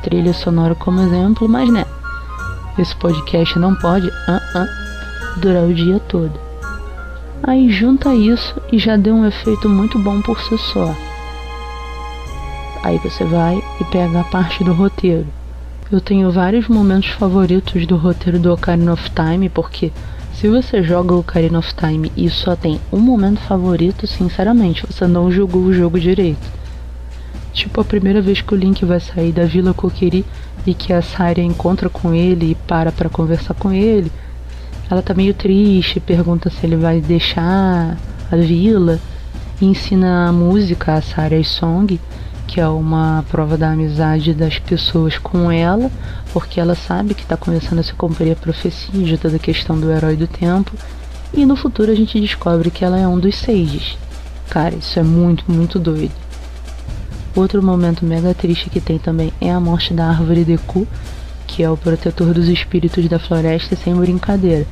trilha 0.02 0.33
sonora 0.33 0.75
como 0.75 1.00
exemplo, 1.00 1.49
mas 1.49 1.71
né, 1.71 1.87
esse 2.78 2.95
podcast 2.97 3.59
não 3.59 3.75
pode 3.75 4.09
uh 4.09 4.11
-uh, 4.11 5.40
durar 5.40 5.64
o 5.64 5.75
dia 5.75 6.00
todo. 6.00 6.33
Aí 7.42 7.71
junta 7.71 8.14
isso 8.14 8.61
e 8.71 8.78
já 8.78 8.97
deu 8.97 9.14
um 9.14 9.26
efeito 9.26 9.69
muito 9.69 9.99
bom 9.99 10.21
por 10.21 10.40
si 10.40 10.59
só. 10.59 10.95
Aí 12.82 12.99
você 12.99 13.25
vai 13.25 13.62
e 13.80 13.84
pega 13.84 14.20
a 14.20 14.25
parte 14.25 14.64
do 14.64 14.72
roteiro. 14.72 15.26
Eu 15.92 16.00
tenho 16.00 16.30
vários 16.30 16.68
momentos 16.68 17.10
favoritos 17.10 17.87
do 17.87 17.96
roteiro 17.96 18.38
do 18.38 18.52
Ocarina 18.52 18.92
of 18.92 19.10
Time, 19.10 19.49
porque 19.49 19.92
se 20.32 20.49
você 20.49 20.82
joga 20.82 21.14
o 21.14 21.18
Ocarina 21.18 21.58
of 21.58 21.75
Time 21.75 22.10
e 22.16 22.30
só 22.30 22.56
tem 22.56 22.80
um 22.92 22.99
momento 22.99 23.40
favorito, 23.40 24.06
sinceramente, 24.06 24.87
você 24.87 25.06
não 25.06 25.30
jogou 25.30 25.62
o 25.62 25.72
jogo 25.72 26.00
direito. 26.00 26.60
Tipo 27.52 27.80
a 27.80 27.84
primeira 27.84 28.22
vez 28.22 28.40
que 28.40 28.54
o 28.54 28.56
Link 28.56 28.84
vai 28.84 29.00
sair 29.00 29.32
da 29.32 29.44
Vila 29.44 29.75
Kokiri 29.75 30.25
e 30.66 30.72
que 30.72 30.92
a 30.92 31.02
Saria 31.02 31.44
encontra 31.44 31.88
com 31.88 32.14
ele 32.14 32.52
e 32.52 32.54
para 32.54 32.92
para 32.92 33.08
conversar 33.08 33.54
com 33.54 33.72
ele. 33.72 34.10
Ela 34.90 35.02
tá 35.02 35.12
meio 35.12 35.34
triste, 35.34 36.00
pergunta 36.00 36.49
se 36.50 36.64
ele 36.64 36.76
vai 36.76 37.00
deixar 37.00 37.96
a 38.30 38.37
vila 38.37 38.99
e 39.60 39.66
ensina 39.66 40.28
a 40.28 40.32
música 40.32 40.94
a 40.94 41.02
Saria 41.02 41.42
Song, 41.44 42.00
que 42.50 42.61
é 42.61 42.66
uma 42.66 43.25
prova 43.30 43.57
da 43.57 43.71
amizade 43.71 44.35
das 44.35 44.59
pessoas 44.59 45.16
com 45.16 45.52
ela, 45.52 45.88
porque 46.33 46.59
ela 46.59 46.75
sabe 46.75 47.14
que 47.14 47.23
está 47.23 47.37
começando 47.37 47.78
a 47.78 47.83
se 47.85 47.95
cumprir 47.95 48.33
a 48.33 48.37
profecia 48.37 49.04
de 49.04 49.16
toda 49.16 49.37
a 49.37 49.38
questão 49.38 49.78
do 49.78 49.88
herói 49.88 50.16
do 50.16 50.26
tempo. 50.26 50.73
E 51.33 51.47
no 51.47 51.54
futuro 51.54 51.92
a 51.92 51.95
gente 51.95 52.21
descobre 52.21 52.69
que 52.73 52.85
ela 52.85 52.99
é 52.99 53.07
um 53.07 53.21
dos 53.21 53.37
Sages. 53.37 53.97
Cara, 54.49 54.75
isso 54.75 54.99
é 54.99 55.02
muito, 55.04 55.45
muito 55.47 55.78
doido. 55.78 56.11
Outro 57.37 57.62
momento 57.62 58.04
mega 58.04 58.35
triste 58.35 58.69
que 58.69 58.80
tem 58.80 58.99
também 58.99 59.33
é 59.40 59.52
a 59.52 59.61
morte 59.61 59.95
da 59.95 60.09
árvore 60.09 60.45
Deku, 60.45 60.88
que 61.47 61.62
é 61.62 61.71
o 61.71 61.76
protetor 61.76 62.35
dos 62.35 62.49
espíritos 62.49 63.09
da 63.09 63.21
floresta, 63.21 63.76
sem 63.76 63.95
brincadeira. 63.95 64.66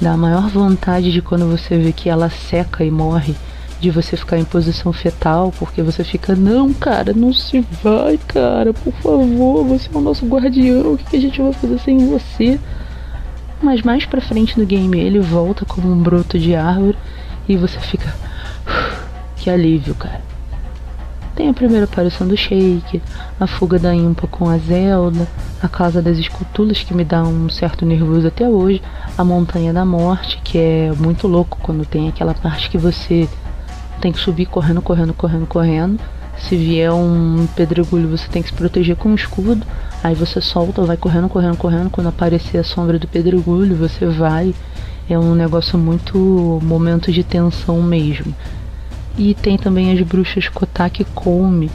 Dá 0.00 0.14
a 0.14 0.16
maior 0.16 0.48
vontade 0.48 1.12
de 1.12 1.22
quando 1.22 1.46
você 1.46 1.78
vê 1.78 1.92
que 1.92 2.08
ela 2.08 2.28
seca 2.28 2.84
e 2.84 2.90
morre, 2.90 3.36
de 3.80 3.90
você 3.90 4.16
ficar 4.16 4.38
em 4.38 4.44
posição 4.44 4.92
fetal, 4.92 5.52
porque 5.58 5.82
você 5.82 6.04
fica, 6.04 6.36
não, 6.36 6.72
cara, 6.72 7.12
não 7.14 7.32
se 7.32 7.64
vai, 7.82 8.18
cara, 8.18 8.74
por 8.74 8.92
favor, 8.94 9.64
você 9.64 9.88
é 9.92 9.96
o 9.96 10.00
nosso 10.00 10.26
guardião, 10.26 10.92
o 10.92 10.98
que 10.98 11.16
a 11.16 11.20
gente 11.20 11.40
vai 11.40 11.52
fazer 11.52 11.78
sem 11.80 11.98
você? 12.06 12.60
Mas 13.62 13.82
mais 13.82 14.04
pra 14.04 14.20
frente 14.20 14.58
no 14.58 14.66
game 14.66 14.98
ele 14.98 15.18
volta 15.18 15.64
como 15.64 15.90
um 15.90 16.02
broto 16.02 16.38
de 16.38 16.54
árvore 16.54 16.96
e 17.48 17.56
você 17.56 17.78
fica. 17.80 18.14
Que 19.36 19.48
alívio, 19.48 19.94
cara. 19.94 20.20
Tem 21.34 21.48
a 21.48 21.54
primeira 21.54 21.86
aparição 21.86 22.28
do 22.28 22.36
Shake, 22.36 23.00
a 23.38 23.46
fuga 23.46 23.78
da 23.78 23.94
Impa 23.94 24.26
com 24.26 24.50
a 24.50 24.58
Zelda, 24.58 25.26
a 25.62 25.68
Casa 25.68 26.02
das 26.02 26.18
Esculturas, 26.18 26.82
que 26.82 26.92
me 26.92 27.04
dá 27.04 27.22
um 27.22 27.48
certo 27.48 27.86
nervoso 27.86 28.26
até 28.26 28.46
hoje, 28.46 28.82
a 29.16 29.24
Montanha 29.24 29.72
da 29.72 29.84
Morte, 29.84 30.38
que 30.44 30.58
é 30.58 30.92
muito 30.98 31.26
louco 31.26 31.58
quando 31.62 31.86
tem 31.86 32.08
aquela 32.08 32.34
parte 32.34 32.68
que 32.68 32.76
você 32.76 33.26
tem 34.00 34.12
que 34.12 34.18
subir 34.18 34.46
correndo, 34.46 34.82
correndo, 34.82 35.14
correndo, 35.14 35.46
correndo. 35.46 36.00
Se 36.38 36.56
vier 36.56 36.92
um 36.92 37.46
pedregulho, 37.54 38.08
você 38.08 38.26
tem 38.28 38.42
que 38.42 38.48
se 38.48 38.54
proteger 38.54 38.96
com 38.96 39.10
um 39.10 39.14
escudo. 39.14 39.66
Aí 40.02 40.14
você 40.14 40.40
solta, 40.40 40.82
vai 40.82 40.96
correndo, 40.96 41.28
correndo, 41.28 41.56
correndo. 41.56 41.90
Quando 41.90 42.08
aparecer 42.08 42.58
a 42.58 42.64
sombra 42.64 42.98
do 42.98 43.06
pedregulho, 43.06 43.76
você 43.76 44.06
vai. 44.06 44.54
É 45.08 45.18
um 45.18 45.34
negócio 45.34 45.78
muito 45.78 46.60
momento 46.62 47.12
de 47.12 47.22
tensão 47.22 47.82
mesmo. 47.82 48.34
E 49.18 49.34
tem 49.34 49.58
também 49.58 49.92
as 49.92 50.00
bruxas 50.06 50.48
Kotak 50.48 51.04
Kome, 51.14 51.70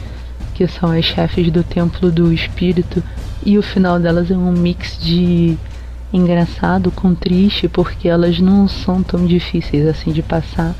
que 0.54 0.66
são 0.66 0.90
as 0.90 1.04
chefes 1.04 1.50
do 1.52 1.62
Templo 1.62 2.10
do 2.10 2.32
Espírito. 2.32 3.02
E 3.44 3.56
o 3.56 3.62
final 3.62 4.00
delas 4.00 4.30
é 4.30 4.36
um 4.36 4.50
mix 4.50 4.98
de 4.98 5.56
engraçado 6.12 6.90
com 6.90 7.14
triste, 7.14 7.68
porque 7.68 8.08
elas 8.08 8.40
não 8.40 8.66
são 8.66 9.02
tão 9.02 9.26
difíceis 9.26 9.86
assim 9.86 10.12
de 10.12 10.22
passar. 10.22 10.74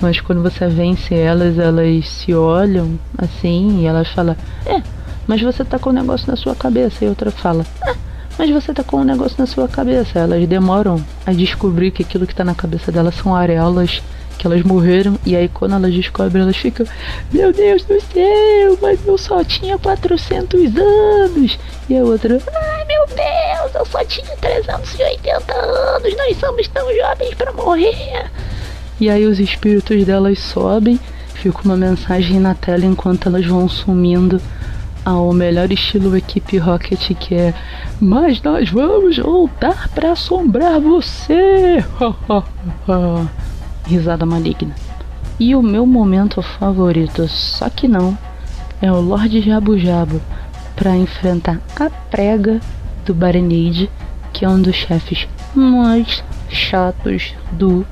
Mas 0.00 0.20
quando 0.20 0.42
você 0.42 0.68
vence 0.68 1.14
elas, 1.14 1.58
elas 1.58 2.08
se 2.08 2.34
olham 2.34 2.98
assim 3.16 3.80
e 3.80 3.86
elas 3.86 4.08
falam: 4.08 4.36
É, 4.64 4.82
mas 5.26 5.42
você 5.42 5.64
tá 5.64 5.78
com 5.78 5.90
um 5.90 5.92
negócio 5.92 6.30
na 6.30 6.36
sua 6.36 6.54
cabeça. 6.54 7.04
E 7.04 7.08
outra 7.08 7.30
fala: 7.30 7.66
É, 7.84 7.94
mas 8.38 8.50
você 8.50 8.72
tá 8.72 8.84
com 8.84 8.98
um 8.98 9.04
negócio 9.04 9.36
na 9.38 9.46
sua 9.46 9.68
cabeça. 9.68 10.20
Elas 10.20 10.46
demoram 10.46 11.04
a 11.26 11.32
descobrir 11.32 11.90
que 11.90 12.02
aquilo 12.02 12.26
que 12.26 12.34
tá 12.34 12.44
na 12.44 12.54
cabeça 12.54 12.92
delas 12.92 13.14
são 13.16 13.34
areolas 13.34 14.00
que 14.38 14.46
elas 14.46 14.62
morreram 14.62 15.18
e 15.26 15.34
aí 15.34 15.48
quando 15.48 15.74
elas 15.74 15.92
descobrem 15.92 16.42
elas 16.42 16.56
ficam 16.56 16.86
meu 17.32 17.52
Deus 17.52 17.82
do 17.84 18.00
céu, 18.00 18.78
mas 18.80 19.04
eu 19.04 19.18
só 19.18 19.42
tinha 19.42 19.76
400 19.76 20.76
anos 20.76 21.58
e 21.88 21.96
a 21.96 22.04
outra, 22.04 22.40
ai 22.54 22.84
meu 22.84 23.04
Deus, 23.08 23.74
eu 23.74 23.84
só 23.84 24.04
tinha 24.04 24.36
380 24.36 25.52
anos, 25.52 26.16
nós 26.16 26.38
somos 26.38 26.68
tão 26.68 26.86
jovens 26.94 27.34
para 27.34 27.52
morrer. 27.52 28.30
E 29.00 29.08
aí 29.08 29.26
os 29.26 29.38
espíritos 29.38 30.04
delas 30.04 30.38
sobem, 30.38 30.98
fica 31.34 31.60
uma 31.64 31.76
mensagem 31.76 32.40
na 32.40 32.54
tela 32.54 32.84
enquanto 32.84 33.28
elas 33.28 33.46
vão 33.46 33.68
sumindo 33.68 34.40
ao 35.04 35.32
melhor 35.32 35.70
estilo 35.72 36.16
equipe 36.16 36.58
Rocket 36.58 37.14
que 37.14 37.34
é 37.34 37.54
mas 38.00 38.42
nós 38.42 38.70
vamos 38.70 39.16
voltar 39.16 39.88
para 39.88 40.12
assombrar 40.12 40.80
você 40.80 41.84
risada 43.86 44.26
maligna. 44.26 44.74
E 45.40 45.54
o 45.54 45.62
meu 45.62 45.86
momento 45.86 46.42
favorito, 46.42 47.26
só 47.28 47.70
que 47.70 47.88
não, 47.88 48.16
é 48.82 48.90
o 48.90 49.00
Lorde 49.00 49.40
Jabu 49.40 49.78
Jabu 49.78 50.20
para 50.76 50.96
enfrentar 50.96 51.60
a 51.78 51.88
prega 51.88 52.60
do 53.06 53.14
Barenade, 53.14 53.90
que 54.32 54.44
é 54.44 54.48
um 54.48 54.60
dos 54.60 54.76
chefes 54.76 55.26
mais 55.54 56.22
chatos 56.48 57.34
do 57.52 57.86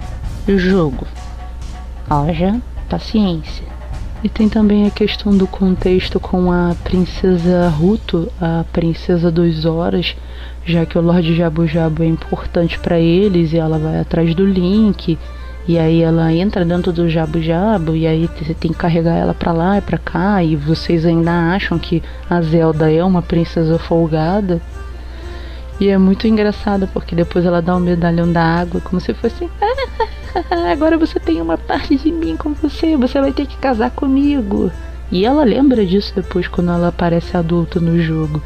jogo. 0.47 1.07
Haja 2.09 2.61
paciência. 2.89 3.65
E 4.25 4.29
tem 4.29 4.49
também 4.49 4.87
a 4.87 4.91
questão 4.91 5.37
do 5.37 5.47
contexto 5.47 6.19
com 6.19 6.51
a 6.51 6.75
princesa 6.83 7.69
Ruto, 7.69 8.33
a 8.41 8.65
princesa 8.73 9.31
dos 9.31 9.65
Horas, 9.65 10.17
já 10.65 10.87
que 10.87 10.99
o 10.99 11.03
Lorde 11.03 11.37
Jabu 11.37 11.67
Jabu 11.67 12.03
é 12.03 12.07
importante 12.07 12.79
para 12.79 12.99
eles 12.99 13.53
e 13.53 13.59
ela 13.59 13.79
vai 13.79 14.01
atrás 14.01 14.35
do 14.35 14.45
Link 14.45 15.17
E 15.69 15.79
aí 15.79 16.03
ela 16.03 16.33
entra 16.33 16.65
dentro 16.65 16.93
do 16.93 17.09
Jabu 17.09 17.41
Jabu 17.41 17.95
e 17.95 18.07
aí 18.07 18.29
você 18.39 18.55
tem 18.55 18.73
que 18.73 18.79
carregar 18.79 19.15
ela 19.17 19.35
pra 19.35 19.53
lá 19.53 19.79
e 19.79 19.81
pra 19.81 19.99
cá 19.99 20.43
e 20.43 20.57
vocês 20.57 21.05
ainda 21.05 21.53
acham 21.55 21.79
que 21.79 22.03
a 22.29 22.41
Zelda 22.41 22.91
é 22.91 23.05
uma 23.05 23.23
princesa 23.23 23.79
folgada. 23.79 24.61
E 25.79 25.89
é 25.89 25.99
muito 25.99 26.27
engraçado 26.27 26.89
porque 26.93 27.15
depois 27.15 27.45
ela 27.45 27.61
dá 27.61 27.77
um 27.77 27.81
medalhão 27.81 28.33
da 28.33 28.43
água 28.43 28.81
como 28.81 29.01
se 29.01 29.13
fosse 29.13 29.49
ah, 29.61 30.06
agora 30.71 30.99
você 30.99 31.19
tem 31.19 31.41
uma 31.41 31.57
parte 31.57 31.97
de 31.97 32.13
mim 32.13 32.37
com 32.37 32.53
você, 32.53 32.97
você 32.97 33.21
vai 33.21 33.33
ter 33.33 33.47
que 33.47 33.57
casar 33.57 33.91
comigo. 33.91 34.71
E 35.11 35.25
ela 35.25 35.45
lembra 35.45 35.85
disso 35.87 36.13
depois 36.15 36.49
quando 36.49 36.71
ela 36.71 36.89
aparece 36.89 37.37
adulta 37.37 37.81
no 37.81 38.01
jogo. 38.01 38.43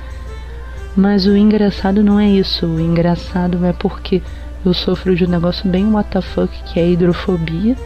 Mas 0.97 1.27
o 1.27 1.37
engraçado 1.37 2.03
não 2.03 2.19
é 2.19 2.29
isso, 2.29 2.67
o 2.67 2.81
engraçado 2.81 3.65
é 3.65 3.73
porque 3.73 4.23
eu 4.65 4.75
sofro 4.75 5.17
de 5.17 5.25
um 5.25 5.29
negócio 5.29 5.69
bem 5.69 5.87
WTF 5.87 6.49
que 6.67 6.79
é 6.79 6.89
hidrofobia, 6.89 7.77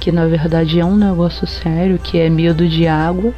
que 0.00 0.10
na 0.10 0.26
verdade 0.26 0.80
é 0.80 0.84
um 0.84 0.96
negócio 0.96 1.46
sério, 1.46 1.98
que 1.98 2.18
é 2.18 2.30
medo 2.30 2.66
de 2.66 2.86
água, 2.86 3.32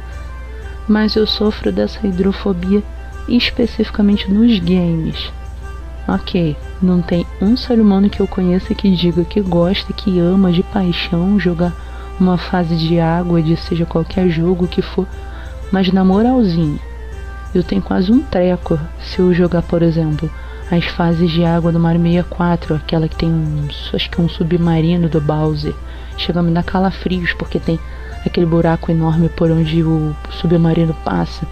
mas 0.87 1.15
eu 1.15 1.27
sofro 1.27 1.71
dessa 1.71 2.05
hidrofobia 2.05 2.81
especificamente 3.27 4.31
nos 4.31 4.59
games. 4.59 5.31
Ok, 6.07 6.55
não 6.81 7.01
tem 7.01 7.25
um 7.41 7.57
ser 7.57 7.79
humano 7.79 8.09
que 8.09 8.19
eu 8.19 8.27
conheça 8.27 8.75
que 8.75 8.95
diga 8.95 9.23
que 9.23 9.41
gosta, 9.41 9.91
que 9.91 10.19
ama 10.19 10.51
de 10.51 10.61
paixão 10.61 11.39
jogar 11.39 11.73
uma 12.19 12.37
fase 12.37 12.75
de 12.75 12.99
água, 12.99 13.41
de 13.41 13.57
seja 13.57 13.85
qualquer 13.85 14.29
jogo 14.29 14.67
que 14.67 14.81
for, 14.81 15.07
mas 15.71 15.91
na 15.91 16.03
moralzinha, 16.03 16.79
eu 17.53 17.63
tenho 17.63 17.81
quase 17.81 18.11
um 18.11 18.21
treco 18.21 18.79
se 19.01 19.19
eu 19.19 19.33
jogar, 19.33 19.63
por 19.63 19.81
exemplo, 19.81 20.29
as 20.71 20.85
fases 20.85 21.31
de 21.31 21.43
água 21.43 21.71
do 21.71 21.79
Mario 21.79 22.01
64, 22.01 22.75
aquela 22.75 23.07
que 23.07 23.15
tem 23.15 23.29
um, 23.29 23.67
acho 23.93 24.09
que 24.09 24.21
um 24.21 24.27
submarino 24.27 25.07
do 25.07 25.21
Bowser. 25.21 25.73
Chega 26.17 26.39
a 26.39 26.43
me 26.43 26.51
dar 26.51 26.63
calafrios 26.63 27.33
porque 27.33 27.59
tem 27.59 27.79
aquele 28.25 28.45
buraco 28.45 28.91
enorme 28.91 29.29
por 29.29 29.51
onde 29.51 29.83
o 29.83 30.15
submarino 30.31 30.95
passa. 31.03 31.45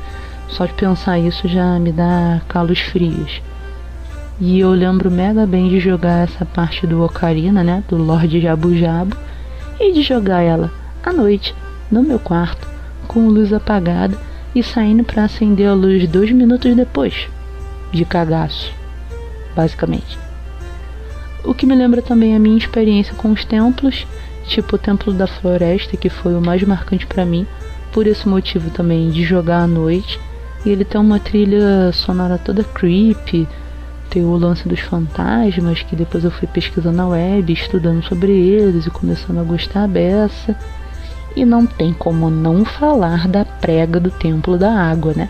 Só 0.48 0.66
de 0.66 0.74
pensar 0.74 1.20
isso 1.20 1.48
já 1.48 1.78
me 1.80 1.92
dá 1.92 2.42
calos 2.48 2.80
frios. 2.80 3.42
E 4.40 4.60
eu 4.60 4.72
lembro 4.72 5.12
mega 5.12 5.46
bem 5.46 5.70
de 5.70 5.80
jogar 5.80 6.24
essa 6.24 6.46
parte 6.46 6.88
do 6.88 7.04
Ocarina, 7.04 7.64
né, 7.64 7.84
do 7.88 7.96
Lorde 7.96 8.42
Jabu 8.42 8.76
Jabu, 8.76 9.16
e 9.80 9.94
de 9.94 10.02
jogar 10.02 10.42
ela 10.42 10.72
à 11.04 11.14
noite 11.14 11.56
no 11.92 12.02
meu 12.02 12.20
quarto 12.20 12.68
com 13.08 13.28
luz 13.28 13.54
apagada 13.54 14.18
e 14.56 14.64
saindo 14.64 15.04
para 15.04 15.26
acender 15.26 15.68
a 15.68 15.74
luz 15.74 16.08
dois 16.08 16.32
minutos 16.32 16.76
depois, 16.76 17.28
de 17.92 18.06
cagaço 18.06 18.74
basicamente. 19.56 20.18
O 21.44 21.54
que 21.54 21.66
me 21.66 21.76
lembra 21.76 22.02
também 22.02 22.36
a 22.36 22.40
minha 22.40 22.58
experiência 22.58 23.14
com 23.16 23.32
os 23.32 23.44
templos, 23.46 24.08
tipo 24.46 24.76
o 24.76 24.80
Templo 24.80 25.14
da 25.14 25.28
Floresta, 25.28 25.98
que 25.98 26.10
foi 26.10 26.36
o 26.36 26.42
mais 26.42 26.64
marcante 26.64 27.06
para 27.06 27.26
mim, 27.26 27.46
por 27.92 28.08
esse 28.08 28.28
motivo 28.28 28.70
também 28.70 29.10
de 29.10 29.24
jogar 29.24 29.64
à 29.64 29.68
noite. 29.68 30.20
E 30.66 30.70
ele 30.70 30.86
tem 30.86 31.00
uma 31.00 31.20
trilha 31.20 31.92
sonora 31.92 32.38
toda 32.38 32.64
creepy, 32.64 33.48
tem 34.14 34.24
o 34.24 34.38
lance 34.38 34.70
dos 34.70 34.80
fantasmas, 34.80 35.82
que 35.82 35.96
depois 35.96 36.24
eu 36.24 36.30
fui 36.30 36.48
pesquisando 36.48 36.96
na 36.96 37.08
web, 37.08 37.52
estudando 37.52 38.04
sobre 38.04 38.32
eles 38.32 38.86
e 38.86 38.92
começando 38.92 39.40
a 39.40 39.44
gostar 39.44 39.88
dessa. 39.88 40.56
E 41.36 41.44
não 41.44 41.66
tem 41.66 41.92
como 41.92 42.30
não 42.30 42.64
falar 42.64 43.28
da 43.28 43.44
prega 43.44 44.00
do 44.00 44.12
Templo 44.12 44.56
da 44.56 44.72
Água, 44.72 45.14
né? 45.16 45.30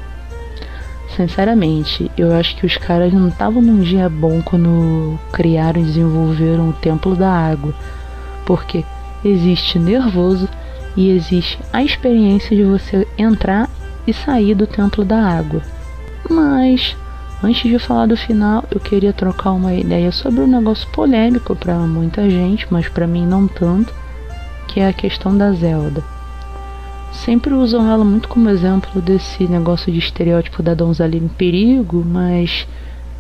Sinceramente, 1.16 2.12
eu 2.18 2.34
acho 2.34 2.58
que 2.58 2.66
os 2.66 2.76
caras 2.76 3.14
não 3.14 3.30
estavam 3.30 3.62
num 3.62 3.80
dia 3.80 4.10
bom 4.10 4.42
quando 4.42 5.18
criaram 5.32 5.80
e 5.80 5.86
desenvolveram 5.86 6.70
o 6.70 6.74
Templo 6.74 7.16
da 7.16 7.32
Água. 7.32 7.74
Porque 8.46 8.84
existe 9.24 9.80
nervoso 9.80 10.50
e 10.98 11.10
existe 11.10 11.58
a 11.72 11.82
experiência 11.82 12.54
de 12.54 12.64
você 12.64 13.08
entrar 13.18 13.70
e 14.06 14.12
sair 14.12 14.56
do 14.56 14.68
Templo 14.68 15.06
da 15.06 15.24
Água. 15.24 15.62
Mas, 16.30 16.98
antes 17.44 17.70
de 17.70 17.78
falar 17.78 18.08
do 18.08 18.16
final, 18.16 18.64
eu 18.72 18.80
queria 18.80 19.14
trocar 19.14 19.52
uma 19.52 19.74
ideia 19.74 20.12
sobre 20.12 20.42
um 20.42 20.48
negócio 20.48 20.88
polêmico 20.90 21.56
para 21.56 21.76
muita 21.80 22.30
gente, 22.30 22.66
mas 22.72 22.88
para 22.88 23.06
mim 23.06 23.26
não 23.26 23.48
tanto, 23.48 23.94
que 24.68 24.80
é 24.80 24.88
a 24.88 24.94
questão 24.94 25.38
da 25.38 25.52
Zelda 25.52 26.04
sempre 27.14 27.54
usam 27.54 27.90
ela 27.90 28.04
muito 28.04 28.28
como 28.28 28.50
exemplo 28.50 29.02
desse 29.02 29.48
negócio 29.48 29.92
de 29.92 30.00
estereótipo 30.00 30.64
da 30.64 30.74
donzela 30.74 31.16
em 31.16 31.28
perigo, 31.28 32.04
mas 32.06 32.68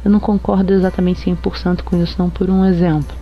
eu 0.03 0.11
não 0.11 0.19
concordo 0.19 0.73
exatamente 0.73 1.29
100% 1.29 1.83
com 1.83 2.01
isso, 2.01 2.15
não 2.17 2.29
por 2.29 2.49
um 2.49 2.65
exemplo. 2.65 3.15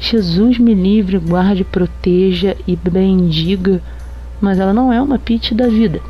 Jesus 0.00 0.58
me 0.58 0.74
livre, 0.74 1.18
guarde, 1.18 1.62
proteja 1.62 2.56
e 2.66 2.74
bendiga, 2.74 3.80
mas 4.40 4.58
ela 4.58 4.72
não 4.72 4.92
é 4.92 5.00
uma 5.00 5.18
Peach 5.18 5.54
da 5.54 5.68
vida. 5.68 6.00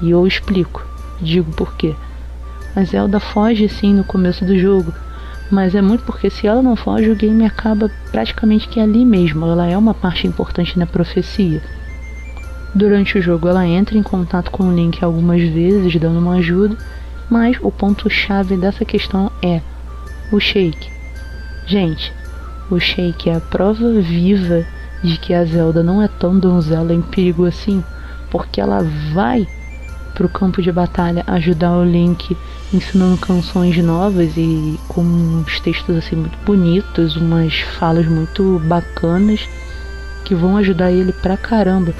E 0.00 0.10
eu 0.10 0.26
explico, 0.26 0.86
digo 1.20 1.50
por 1.52 1.74
quê. 1.76 1.94
A 2.74 2.84
Zelda 2.84 3.20
foge 3.20 3.68
sim 3.68 3.92
no 3.92 4.02
começo 4.02 4.44
do 4.44 4.58
jogo, 4.58 4.94
mas 5.50 5.74
é 5.74 5.82
muito 5.82 6.04
porque 6.04 6.30
se 6.30 6.46
ela 6.46 6.62
não 6.62 6.74
foge, 6.74 7.10
o 7.10 7.16
game 7.16 7.44
acaba 7.44 7.90
praticamente 8.10 8.66
que 8.66 8.80
ali 8.80 9.04
mesmo. 9.04 9.44
Ela 9.44 9.66
é 9.66 9.76
uma 9.76 9.92
parte 9.92 10.26
importante 10.26 10.78
na 10.78 10.86
profecia. 10.86 11.62
Durante 12.74 13.18
o 13.18 13.22
jogo, 13.22 13.48
ela 13.48 13.66
entra 13.66 13.98
em 13.98 14.02
contato 14.02 14.50
com 14.50 14.64
o 14.64 14.74
Link 14.74 15.04
algumas 15.04 15.42
vezes, 15.42 15.94
dando 15.96 16.18
uma 16.18 16.36
ajuda, 16.36 16.74
mas 17.28 17.58
o 17.60 17.70
ponto-chave 17.70 18.56
dessa 18.56 18.84
questão 18.86 19.30
é 19.42 19.60
o 20.32 20.40
Shake. 20.40 20.90
Gente, 21.66 22.10
o 22.70 22.80
Shake 22.80 23.28
é 23.28 23.36
a 23.36 23.40
prova 23.40 23.92
viva 24.00 24.64
de 25.02 25.18
que 25.18 25.34
a 25.34 25.44
Zelda 25.44 25.82
não 25.82 26.00
é 26.00 26.08
tão 26.08 26.38
donzela 26.38 26.94
em 26.94 27.02
perigo 27.02 27.44
assim, 27.44 27.84
porque 28.30 28.58
ela 28.58 28.82
vai 29.12 29.46
pro 30.14 30.28
campo 30.28 30.62
de 30.62 30.72
batalha 30.72 31.22
ajudar 31.26 31.72
o 31.72 31.84
Link 31.84 32.34
ensinando 32.72 33.18
canções 33.18 33.76
novas 33.78 34.36
e 34.36 34.78
com 34.88 35.02
uns 35.02 35.60
textos 35.60 35.96
assim 35.96 36.16
muito 36.16 36.38
bonitos, 36.44 37.16
umas 37.16 37.60
falas 37.78 38.06
muito 38.06 38.60
bacanas 38.64 39.46
que 40.24 40.34
vão 40.34 40.56
ajudar 40.56 40.90
ele 40.90 41.12
pra 41.12 41.36
caramba 41.36 41.94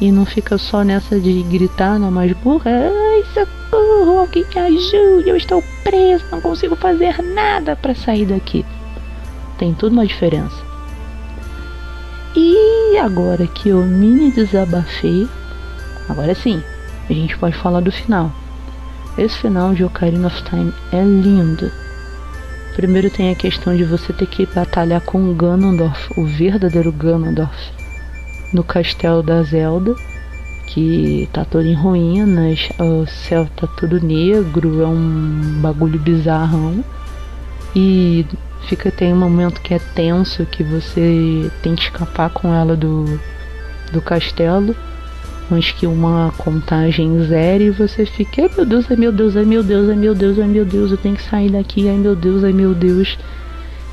e 0.00 0.10
não 0.10 0.26
fica 0.26 0.58
só 0.58 0.82
nessa 0.82 1.18
de 1.20 1.42
gritar 1.44 1.98
na 1.98 2.10
mais 2.10 2.32
burra. 2.32 2.70
Ai, 2.70 3.24
socorro, 3.32 4.18
alguém 4.18 4.44
me 4.44 4.60
ajude, 4.60 5.28
eu 5.28 5.36
estou 5.36 5.62
preso, 5.82 6.24
não 6.30 6.40
consigo 6.40 6.76
fazer 6.76 7.22
nada 7.22 7.76
para 7.76 7.94
sair 7.94 8.26
daqui. 8.26 8.64
Tem 9.58 9.72
tudo 9.72 9.92
uma 9.92 10.06
diferença. 10.06 10.64
E 12.34 12.98
agora 12.98 13.46
que 13.46 13.70
eu 13.70 13.78
mini 13.82 14.30
desabafei, 14.30 15.26
agora 16.08 16.34
sim, 16.34 16.62
a 17.08 17.12
gente 17.12 17.38
pode 17.38 17.56
falar 17.56 17.80
do 17.80 17.90
final. 17.90 18.30
Esse 19.18 19.38
final 19.38 19.72
de 19.72 19.82
Ocarina 19.82 20.26
of 20.26 20.42
Time 20.44 20.74
é 20.92 21.02
lindo. 21.02 21.72
Primeiro 22.74 23.08
tem 23.08 23.30
a 23.30 23.34
questão 23.34 23.74
de 23.74 23.82
você 23.82 24.12
ter 24.12 24.26
que 24.26 24.44
batalhar 24.44 25.00
com 25.00 25.30
o 25.30 25.34
Ganondorf, 25.34 26.12
o 26.18 26.24
verdadeiro 26.24 26.92
Ganondorf 26.92 27.72
no 28.52 28.62
castelo 28.62 29.22
da 29.22 29.42
Zelda, 29.42 29.94
que 30.66 31.26
tá 31.32 31.46
todo 31.46 31.64
em 31.64 31.74
ruínas, 31.74 32.68
o 32.78 33.06
céu 33.06 33.48
tá 33.56 33.66
todo 33.66 34.04
negro, 34.04 34.82
é 34.82 34.86
um 34.86 35.60
bagulho 35.62 35.98
bizarrão. 35.98 36.84
E 37.74 38.26
fica 38.68 38.90
tem 38.90 39.14
um 39.14 39.18
momento 39.18 39.62
que 39.62 39.72
é 39.72 39.78
tenso 39.78 40.44
que 40.44 40.62
você 40.62 41.50
tem 41.62 41.74
que 41.74 41.84
escapar 41.84 42.28
com 42.28 42.52
ela 42.52 42.76
do, 42.76 43.18
do 43.92 44.02
castelo. 44.02 44.76
Mas 45.48 45.70
que 45.70 45.86
uma 45.86 46.32
contagem 46.36 47.24
zero 47.24 47.62
e 47.62 47.70
você 47.70 48.04
fica, 48.04 48.42
ai 48.42 48.50
meu 48.56 48.66
Deus, 48.66 48.90
ai 48.90 48.96
meu 48.96 49.12
Deus, 49.12 49.36
ai 49.36 49.44
meu 49.44 49.62
Deus, 49.62 49.88
ai 49.88 49.96
meu 49.96 50.14
Deus, 50.14 50.38
ai 50.38 50.46
meu 50.46 50.64
Deus, 50.64 50.90
eu 50.90 50.96
tenho 50.96 51.16
que 51.16 51.22
sair 51.22 51.50
daqui, 51.50 51.88
ai 51.88 51.96
meu 51.96 52.16
Deus, 52.16 52.42
ai 52.42 52.52
meu 52.52 52.74
Deus. 52.74 53.16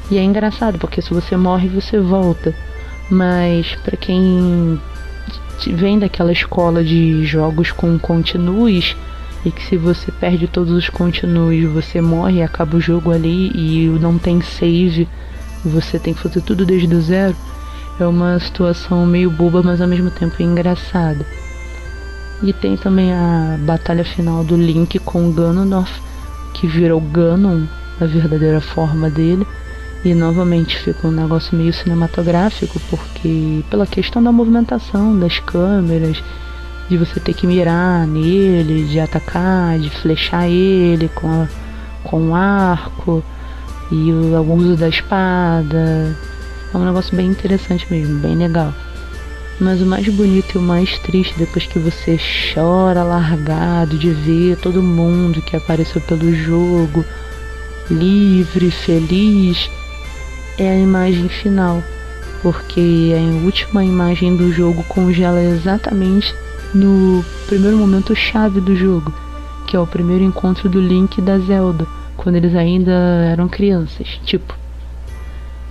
E 0.09 0.17
é 0.17 0.23
engraçado, 0.23 0.77
porque 0.79 1.01
se 1.01 1.13
você 1.13 1.37
morre, 1.37 1.67
você 1.67 1.99
volta. 1.99 2.53
Mas 3.09 3.75
para 3.83 3.95
quem 3.95 4.79
vem 5.67 5.99
daquela 5.99 6.31
escola 6.31 6.83
de 6.83 7.23
jogos 7.25 7.71
com 7.71 7.97
continues 7.99 8.95
e 9.45 9.51
que 9.51 9.63
se 9.63 9.77
você 9.77 10.11
perde 10.11 10.47
todos 10.47 10.71
os 10.71 10.89
continues, 10.89 11.69
você 11.71 12.01
morre, 12.01 12.41
acaba 12.41 12.77
o 12.77 12.81
jogo 12.81 13.11
ali 13.11 13.51
e 13.53 13.87
não 13.99 14.17
tem 14.17 14.41
save, 14.41 15.07
você 15.63 15.99
tem 15.99 16.13
que 16.13 16.21
fazer 16.21 16.41
tudo 16.41 16.65
desde 16.65 16.93
o 16.93 17.01
zero. 17.01 17.35
É 17.99 18.07
uma 18.07 18.39
situação 18.39 19.05
meio 19.05 19.29
boba, 19.29 19.61
mas 19.61 19.79
ao 19.79 19.87
mesmo 19.87 20.09
tempo 20.09 20.41
engraçada. 20.41 21.25
E 22.43 22.51
tem 22.51 22.75
também 22.75 23.13
a 23.13 23.57
batalha 23.61 24.03
final 24.03 24.43
do 24.43 24.57
Link 24.57 24.99
com 24.99 25.29
o 25.29 25.31
Ganondorf, 25.31 26.01
que 26.53 26.67
virou 26.67 26.99
Ganon, 26.99 27.63
a 28.01 28.05
verdadeira 28.05 28.59
forma 28.59 29.09
dele. 29.09 29.47
E 30.03 30.13
novamente 30.13 30.77
fica 30.77 31.07
um 31.07 31.11
negócio 31.11 31.57
meio 31.57 31.71
cinematográfico, 31.71 32.77
porque 32.89 33.63
pela 33.69 33.87
questão 33.87 34.21
da 34.21 34.33
movimentação 34.33 35.17
das 35.17 35.39
câmeras, 35.39 36.21
de 36.89 36.97
você 36.97 37.21
ter 37.21 37.33
que 37.33 37.47
mirar 37.47 38.05
nele, 38.05 38.85
de 38.89 38.99
atacar, 38.99 39.79
de 39.79 39.89
flechar 39.89 40.49
ele 40.49 41.07
com, 41.15 41.27
a, 41.29 41.47
com 42.03 42.31
o 42.31 42.35
arco, 42.35 43.23
e 43.89 44.11
o, 44.11 44.41
o 44.41 44.53
uso 44.55 44.75
da 44.75 44.89
espada. 44.89 46.17
É 46.73 46.77
um 46.77 46.83
negócio 46.83 47.15
bem 47.15 47.27
interessante 47.27 47.87
mesmo, 47.89 48.19
bem 48.19 48.35
legal. 48.35 48.73
Mas 49.63 49.81
o 49.81 49.85
mais 49.85 50.05
bonito 50.09 50.55
e 50.55 50.57
o 50.57 50.61
mais 50.61 50.99
triste, 50.99 51.35
depois 51.37 51.65
que 51.65 51.79
você 51.79 52.19
chora 52.53 53.01
largado 53.01 53.97
de 53.97 54.09
ver 54.09 54.57
todo 54.57 54.83
mundo 54.83 55.41
que 55.41 55.55
apareceu 55.55 56.01
pelo 56.01 56.35
jogo, 56.35 57.05
livre, 57.89 58.69
feliz, 58.69 59.71
é 60.57 60.69
a 60.69 60.77
imagem 60.77 61.29
final. 61.29 61.81
Porque 62.41 63.13
a 63.15 63.45
última 63.45 63.85
imagem 63.85 64.35
do 64.35 64.51
jogo 64.51 64.83
congela 64.83 65.41
exatamente 65.41 66.35
no 66.73 67.23
primeiro 67.47 67.77
momento 67.77 68.13
chave 68.13 68.59
do 68.59 68.75
jogo, 68.75 69.13
que 69.65 69.77
é 69.77 69.79
o 69.79 69.87
primeiro 69.87 70.25
encontro 70.25 70.67
do 70.67 70.81
Link 70.81 71.19
e 71.19 71.21
da 71.21 71.39
Zelda, 71.39 71.87
quando 72.17 72.35
eles 72.35 72.53
ainda 72.53 72.91
eram 73.31 73.47
crianças. 73.47 74.19
Tipo, 74.25 74.57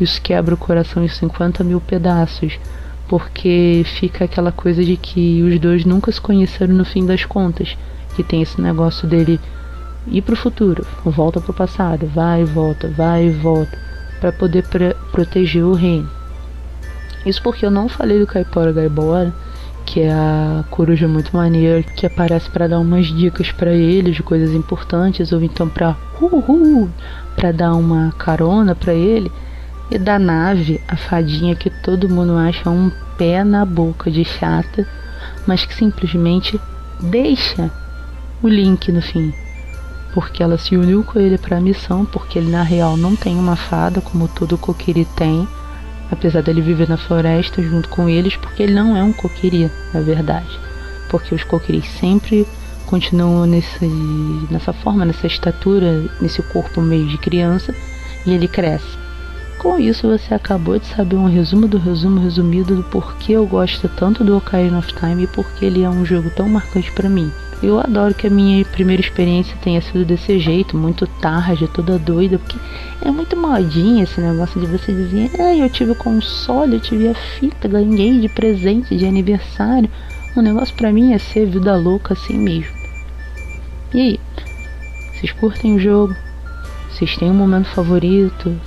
isso 0.00 0.18
quebra 0.22 0.54
o 0.54 0.58
coração 0.58 1.04
em 1.04 1.08
50 1.08 1.62
mil 1.62 1.78
pedaços 1.78 2.58
porque 3.12 3.84
fica 3.84 4.24
aquela 4.24 4.50
coisa 4.50 4.82
de 4.82 4.96
que 4.96 5.42
os 5.42 5.60
dois 5.60 5.84
nunca 5.84 6.10
se 6.10 6.18
conheceram 6.18 6.72
no 6.72 6.82
fim 6.82 7.04
das 7.04 7.26
contas, 7.26 7.76
que 8.16 8.22
tem 8.22 8.40
esse 8.40 8.58
negócio 8.58 9.06
dele 9.06 9.38
ir 10.06 10.22
pro 10.22 10.34
futuro, 10.34 10.86
volta 11.04 11.38
pro 11.38 11.52
passado, 11.52 12.06
vai 12.06 12.40
e 12.40 12.44
volta, 12.46 12.88
vai 12.88 13.26
e 13.26 13.30
volta, 13.30 13.78
para 14.18 14.32
poder 14.32 14.64
proteger 15.10 15.62
o 15.62 15.74
reino. 15.74 16.08
Isso 17.26 17.42
porque 17.42 17.66
eu 17.66 17.70
não 17.70 17.86
falei 17.86 18.18
do 18.18 18.26
Caipora 18.26 18.72
Gaibora, 18.72 19.30
que 19.84 20.00
é 20.00 20.10
a 20.10 20.64
coruja 20.70 21.06
muito 21.06 21.36
maneira, 21.36 21.82
que 21.82 22.06
aparece 22.06 22.48
para 22.48 22.66
dar 22.66 22.78
umas 22.78 23.08
dicas 23.08 23.52
para 23.52 23.72
ele 23.72 24.12
de 24.12 24.22
coisas 24.22 24.54
importantes, 24.54 25.32
ou 25.32 25.42
então 25.42 25.68
para 25.68 25.98
uhul, 26.18 26.88
para 27.36 27.52
dar 27.52 27.74
uma 27.74 28.10
carona 28.12 28.74
para 28.74 28.94
ele 28.94 29.30
e 29.94 29.98
da 29.98 30.18
nave, 30.18 30.80
a 30.88 30.96
fadinha 30.96 31.54
que 31.54 31.68
todo 31.68 32.08
mundo 32.08 32.32
acha 32.32 32.70
um 32.70 32.90
pé 33.18 33.44
na 33.44 33.62
boca 33.64 34.10
de 34.10 34.24
chata, 34.24 34.86
mas 35.46 35.66
que 35.66 35.74
simplesmente 35.74 36.58
deixa 36.98 37.70
o 38.42 38.48
Link 38.48 38.90
no 38.90 39.02
fim. 39.02 39.34
Porque 40.14 40.42
ela 40.42 40.56
se 40.56 40.76
uniu 40.76 41.04
com 41.04 41.20
ele 41.20 41.36
para 41.36 41.58
a 41.58 41.60
missão, 41.60 42.06
porque 42.06 42.38
ele 42.38 42.50
na 42.50 42.62
real 42.62 42.96
não 42.96 43.14
tem 43.14 43.36
uma 43.36 43.54
fada 43.54 44.00
como 44.00 44.28
todo 44.28 44.56
coquiri 44.56 45.04
tem, 45.14 45.46
apesar 46.10 46.42
dele 46.42 46.62
viver 46.62 46.88
na 46.88 46.96
floresta 46.96 47.62
junto 47.62 47.90
com 47.90 48.08
eles, 48.08 48.34
porque 48.36 48.62
ele 48.62 48.74
não 48.74 48.96
é 48.96 49.02
um 49.02 49.12
coquiri, 49.12 49.70
na 49.92 50.00
verdade. 50.00 50.58
Porque 51.10 51.34
os 51.34 51.44
coquiris 51.44 51.86
sempre 52.00 52.46
continuam 52.86 53.44
nesse, 53.44 53.86
nessa 54.50 54.72
forma, 54.72 55.04
nessa 55.04 55.26
estatura, 55.26 56.10
nesse 56.18 56.42
corpo 56.44 56.80
meio 56.80 57.06
de 57.08 57.18
criança, 57.18 57.74
e 58.24 58.32
ele 58.32 58.48
cresce. 58.48 59.01
Com 59.62 59.78
isso, 59.78 60.08
você 60.08 60.34
acabou 60.34 60.76
de 60.76 60.86
saber 60.86 61.14
um 61.14 61.28
resumo 61.28 61.68
do 61.68 61.78
resumo 61.78 62.18
resumido 62.18 62.74
do 62.74 62.82
porquê 62.82 63.34
eu 63.34 63.46
gosto 63.46 63.88
tanto 63.88 64.24
do 64.24 64.36
Ocarina 64.36 64.80
of 64.80 64.92
Time 64.92 65.22
e 65.22 65.26
porque 65.28 65.64
ele 65.64 65.84
é 65.84 65.88
um 65.88 66.04
jogo 66.04 66.30
tão 66.30 66.48
marcante 66.48 66.90
para 66.90 67.08
mim. 67.08 67.30
Eu 67.62 67.78
adoro 67.78 68.12
que 68.12 68.26
a 68.26 68.30
minha 68.30 68.64
primeira 68.64 69.00
experiência 69.00 69.56
tenha 69.62 69.80
sido 69.80 70.04
desse 70.04 70.40
jeito, 70.40 70.76
muito 70.76 71.06
tarde, 71.06 71.68
toda 71.68 71.96
doida, 71.96 72.40
porque 72.40 72.58
é 73.02 73.10
muito 73.12 73.36
modinha 73.36 74.02
esse 74.02 74.20
negócio 74.20 74.60
de 74.60 74.66
você 74.66 74.92
dizer, 74.92 75.30
ah, 75.38 75.54
eu 75.54 75.70
tive 75.70 75.92
o 75.92 75.96
console, 75.96 76.74
eu 76.74 76.80
tive 76.80 77.06
a 77.06 77.14
fita, 77.14 77.68
ganhei 77.68 78.18
de 78.18 78.28
presente 78.28 78.96
de 78.96 79.06
aniversário. 79.06 79.88
O 80.34 80.42
negócio 80.42 80.74
para 80.74 80.92
mim 80.92 81.12
é 81.12 81.18
ser 81.18 81.46
vida 81.46 81.76
louca 81.76 82.14
assim 82.14 82.36
mesmo. 82.36 82.74
E 83.94 84.00
aí? 84.00 84.20
Vocês 85.14 85.30
curtem 85.30 85.76
o 85.76 85.78
jogo? 85.78 86.16
Vocês 86.90 87.16
têm 87.16 87.30
um 87.30 87.34
momento 87.34 87.68
favorito? 87.68 88.60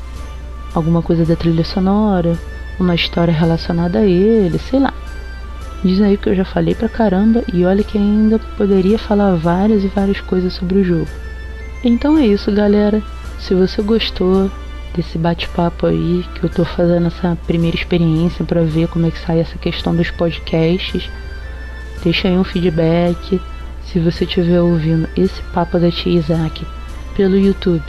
Alguma 0.75 1.01
coisa 1.01 1.25
da 1.25 1.35
trilha 1.35 1.63
sonora, 1.63 2.37
uma 2.79 2.93
história 2.93 3.33
relacionada 3.33 3.99
a 3.99 4.05
ele, 4.05 4.59
sei 4.59 4.79
lá. 4.79 4.93
Diz 5.83 6.01
aí 6.01 6.17
que 6.17 6.29
eu 6.29 6.35
já 6.35 6.43
falei 6.43 6.75
pra 6.75 6.89
caramba 6.89 7.43
e 7.53 7.65
olha 7.65 7.83
que 7.83 7.97
ainda 7.97 8.39
poderia 8.57 8.99
falar 8.99 9.35
várias 9.35 9.83
e 9.83 9.87
várias 9.87 10.19
coisas 10.19 10.53
sobre 10.53 10.79
o 10.79 10.83
jogo. 10.83 11.07
Então 11.83 12.17
é 12.17 12.25
isso, 12.25 12.51
galera. 12.51 13.01
Se 13.39 13.53
você 13.53 13.81
gostou 13.81 14.51
desse 14.95 15.17
bate-papo 15.17 15.85
aí, 15.85 16.25
que 16.35 16.43
eu 16.43 16.49
tô 16.49 16.65
fazendo 16.65 17.07
essa 17.07 17.37
primeira 17.45 17.77
experiência 17.77 18.43
para 18.43 18.63
ver 18.63 18.87
como 18.87 19.05
é 19.05 19.11
que 19.11 19.19
sai 19.19 19.39
essa 19.39 19.57
questão 19.57 19.95
dos 19.95 20.09
podcasts, 20.09 21.09
deixa 22.03 22.27
aí 22.27 22.37
um 22.37 22.43
feedback. 22.43 23.39
Se 23.85 23.99
você 23.99 24.23
estiver 24.23 24.61
ouvindo 24.61 25.07
esse 25.15 25.41
papo 25.53 25.77
da 25.77 25.91
tia 25.91 26.17
Isaac 26.17 26.65
pelo 27.15 27.37
YouTube, 27.37 27.83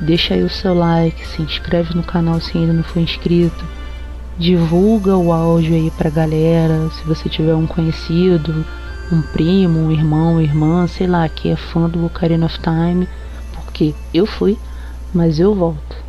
Deixa 0.00 0.34
aí 0.34 0.42
o 0.42 0.48
seu 0.48 0.74
like, 0.74 1.26
se 1.26 1.42
inscreve 1.42 1.94
no 1.94 2.04
canal 2.04 2.40
se 2.40 2.56
ainda 2.56 2.72
não 2.72 2.84
for 2.84 3.00
inscrito. 3.00 3.64
Divulga 4.38 5.16
o 5.16 5.32
áudio 5.32 5.74
aí 5.74 5.90
pra 5.90 6.08
galera, 6.08 6.88
se 6.90 7.04
você 7.04 7.28
tiver 7.28 7.54
um 7.54 7.66
conhecido, 7.66 8.64
um 9.12 9.20
primo, 9.20 9.80
um 9.80 9.90
irmão, 9.90 10.40
irmã, 10.40 10.86
sei 10.86 11.08
lá, 11.08 11.28
que 11.28 11.48
é 11.48 11.56
fã 11.56 11.88
do 11.88 12.06
Ocarina 12.06 12.46
of 12.46 12.58
Time, 12.60 13.08
porque 13.52 13.92
eu 14.14 14.24
fui, 14.24 14.56
mas 15.12 15.40
eu 15.40 15.54
volto. 15.54 16.07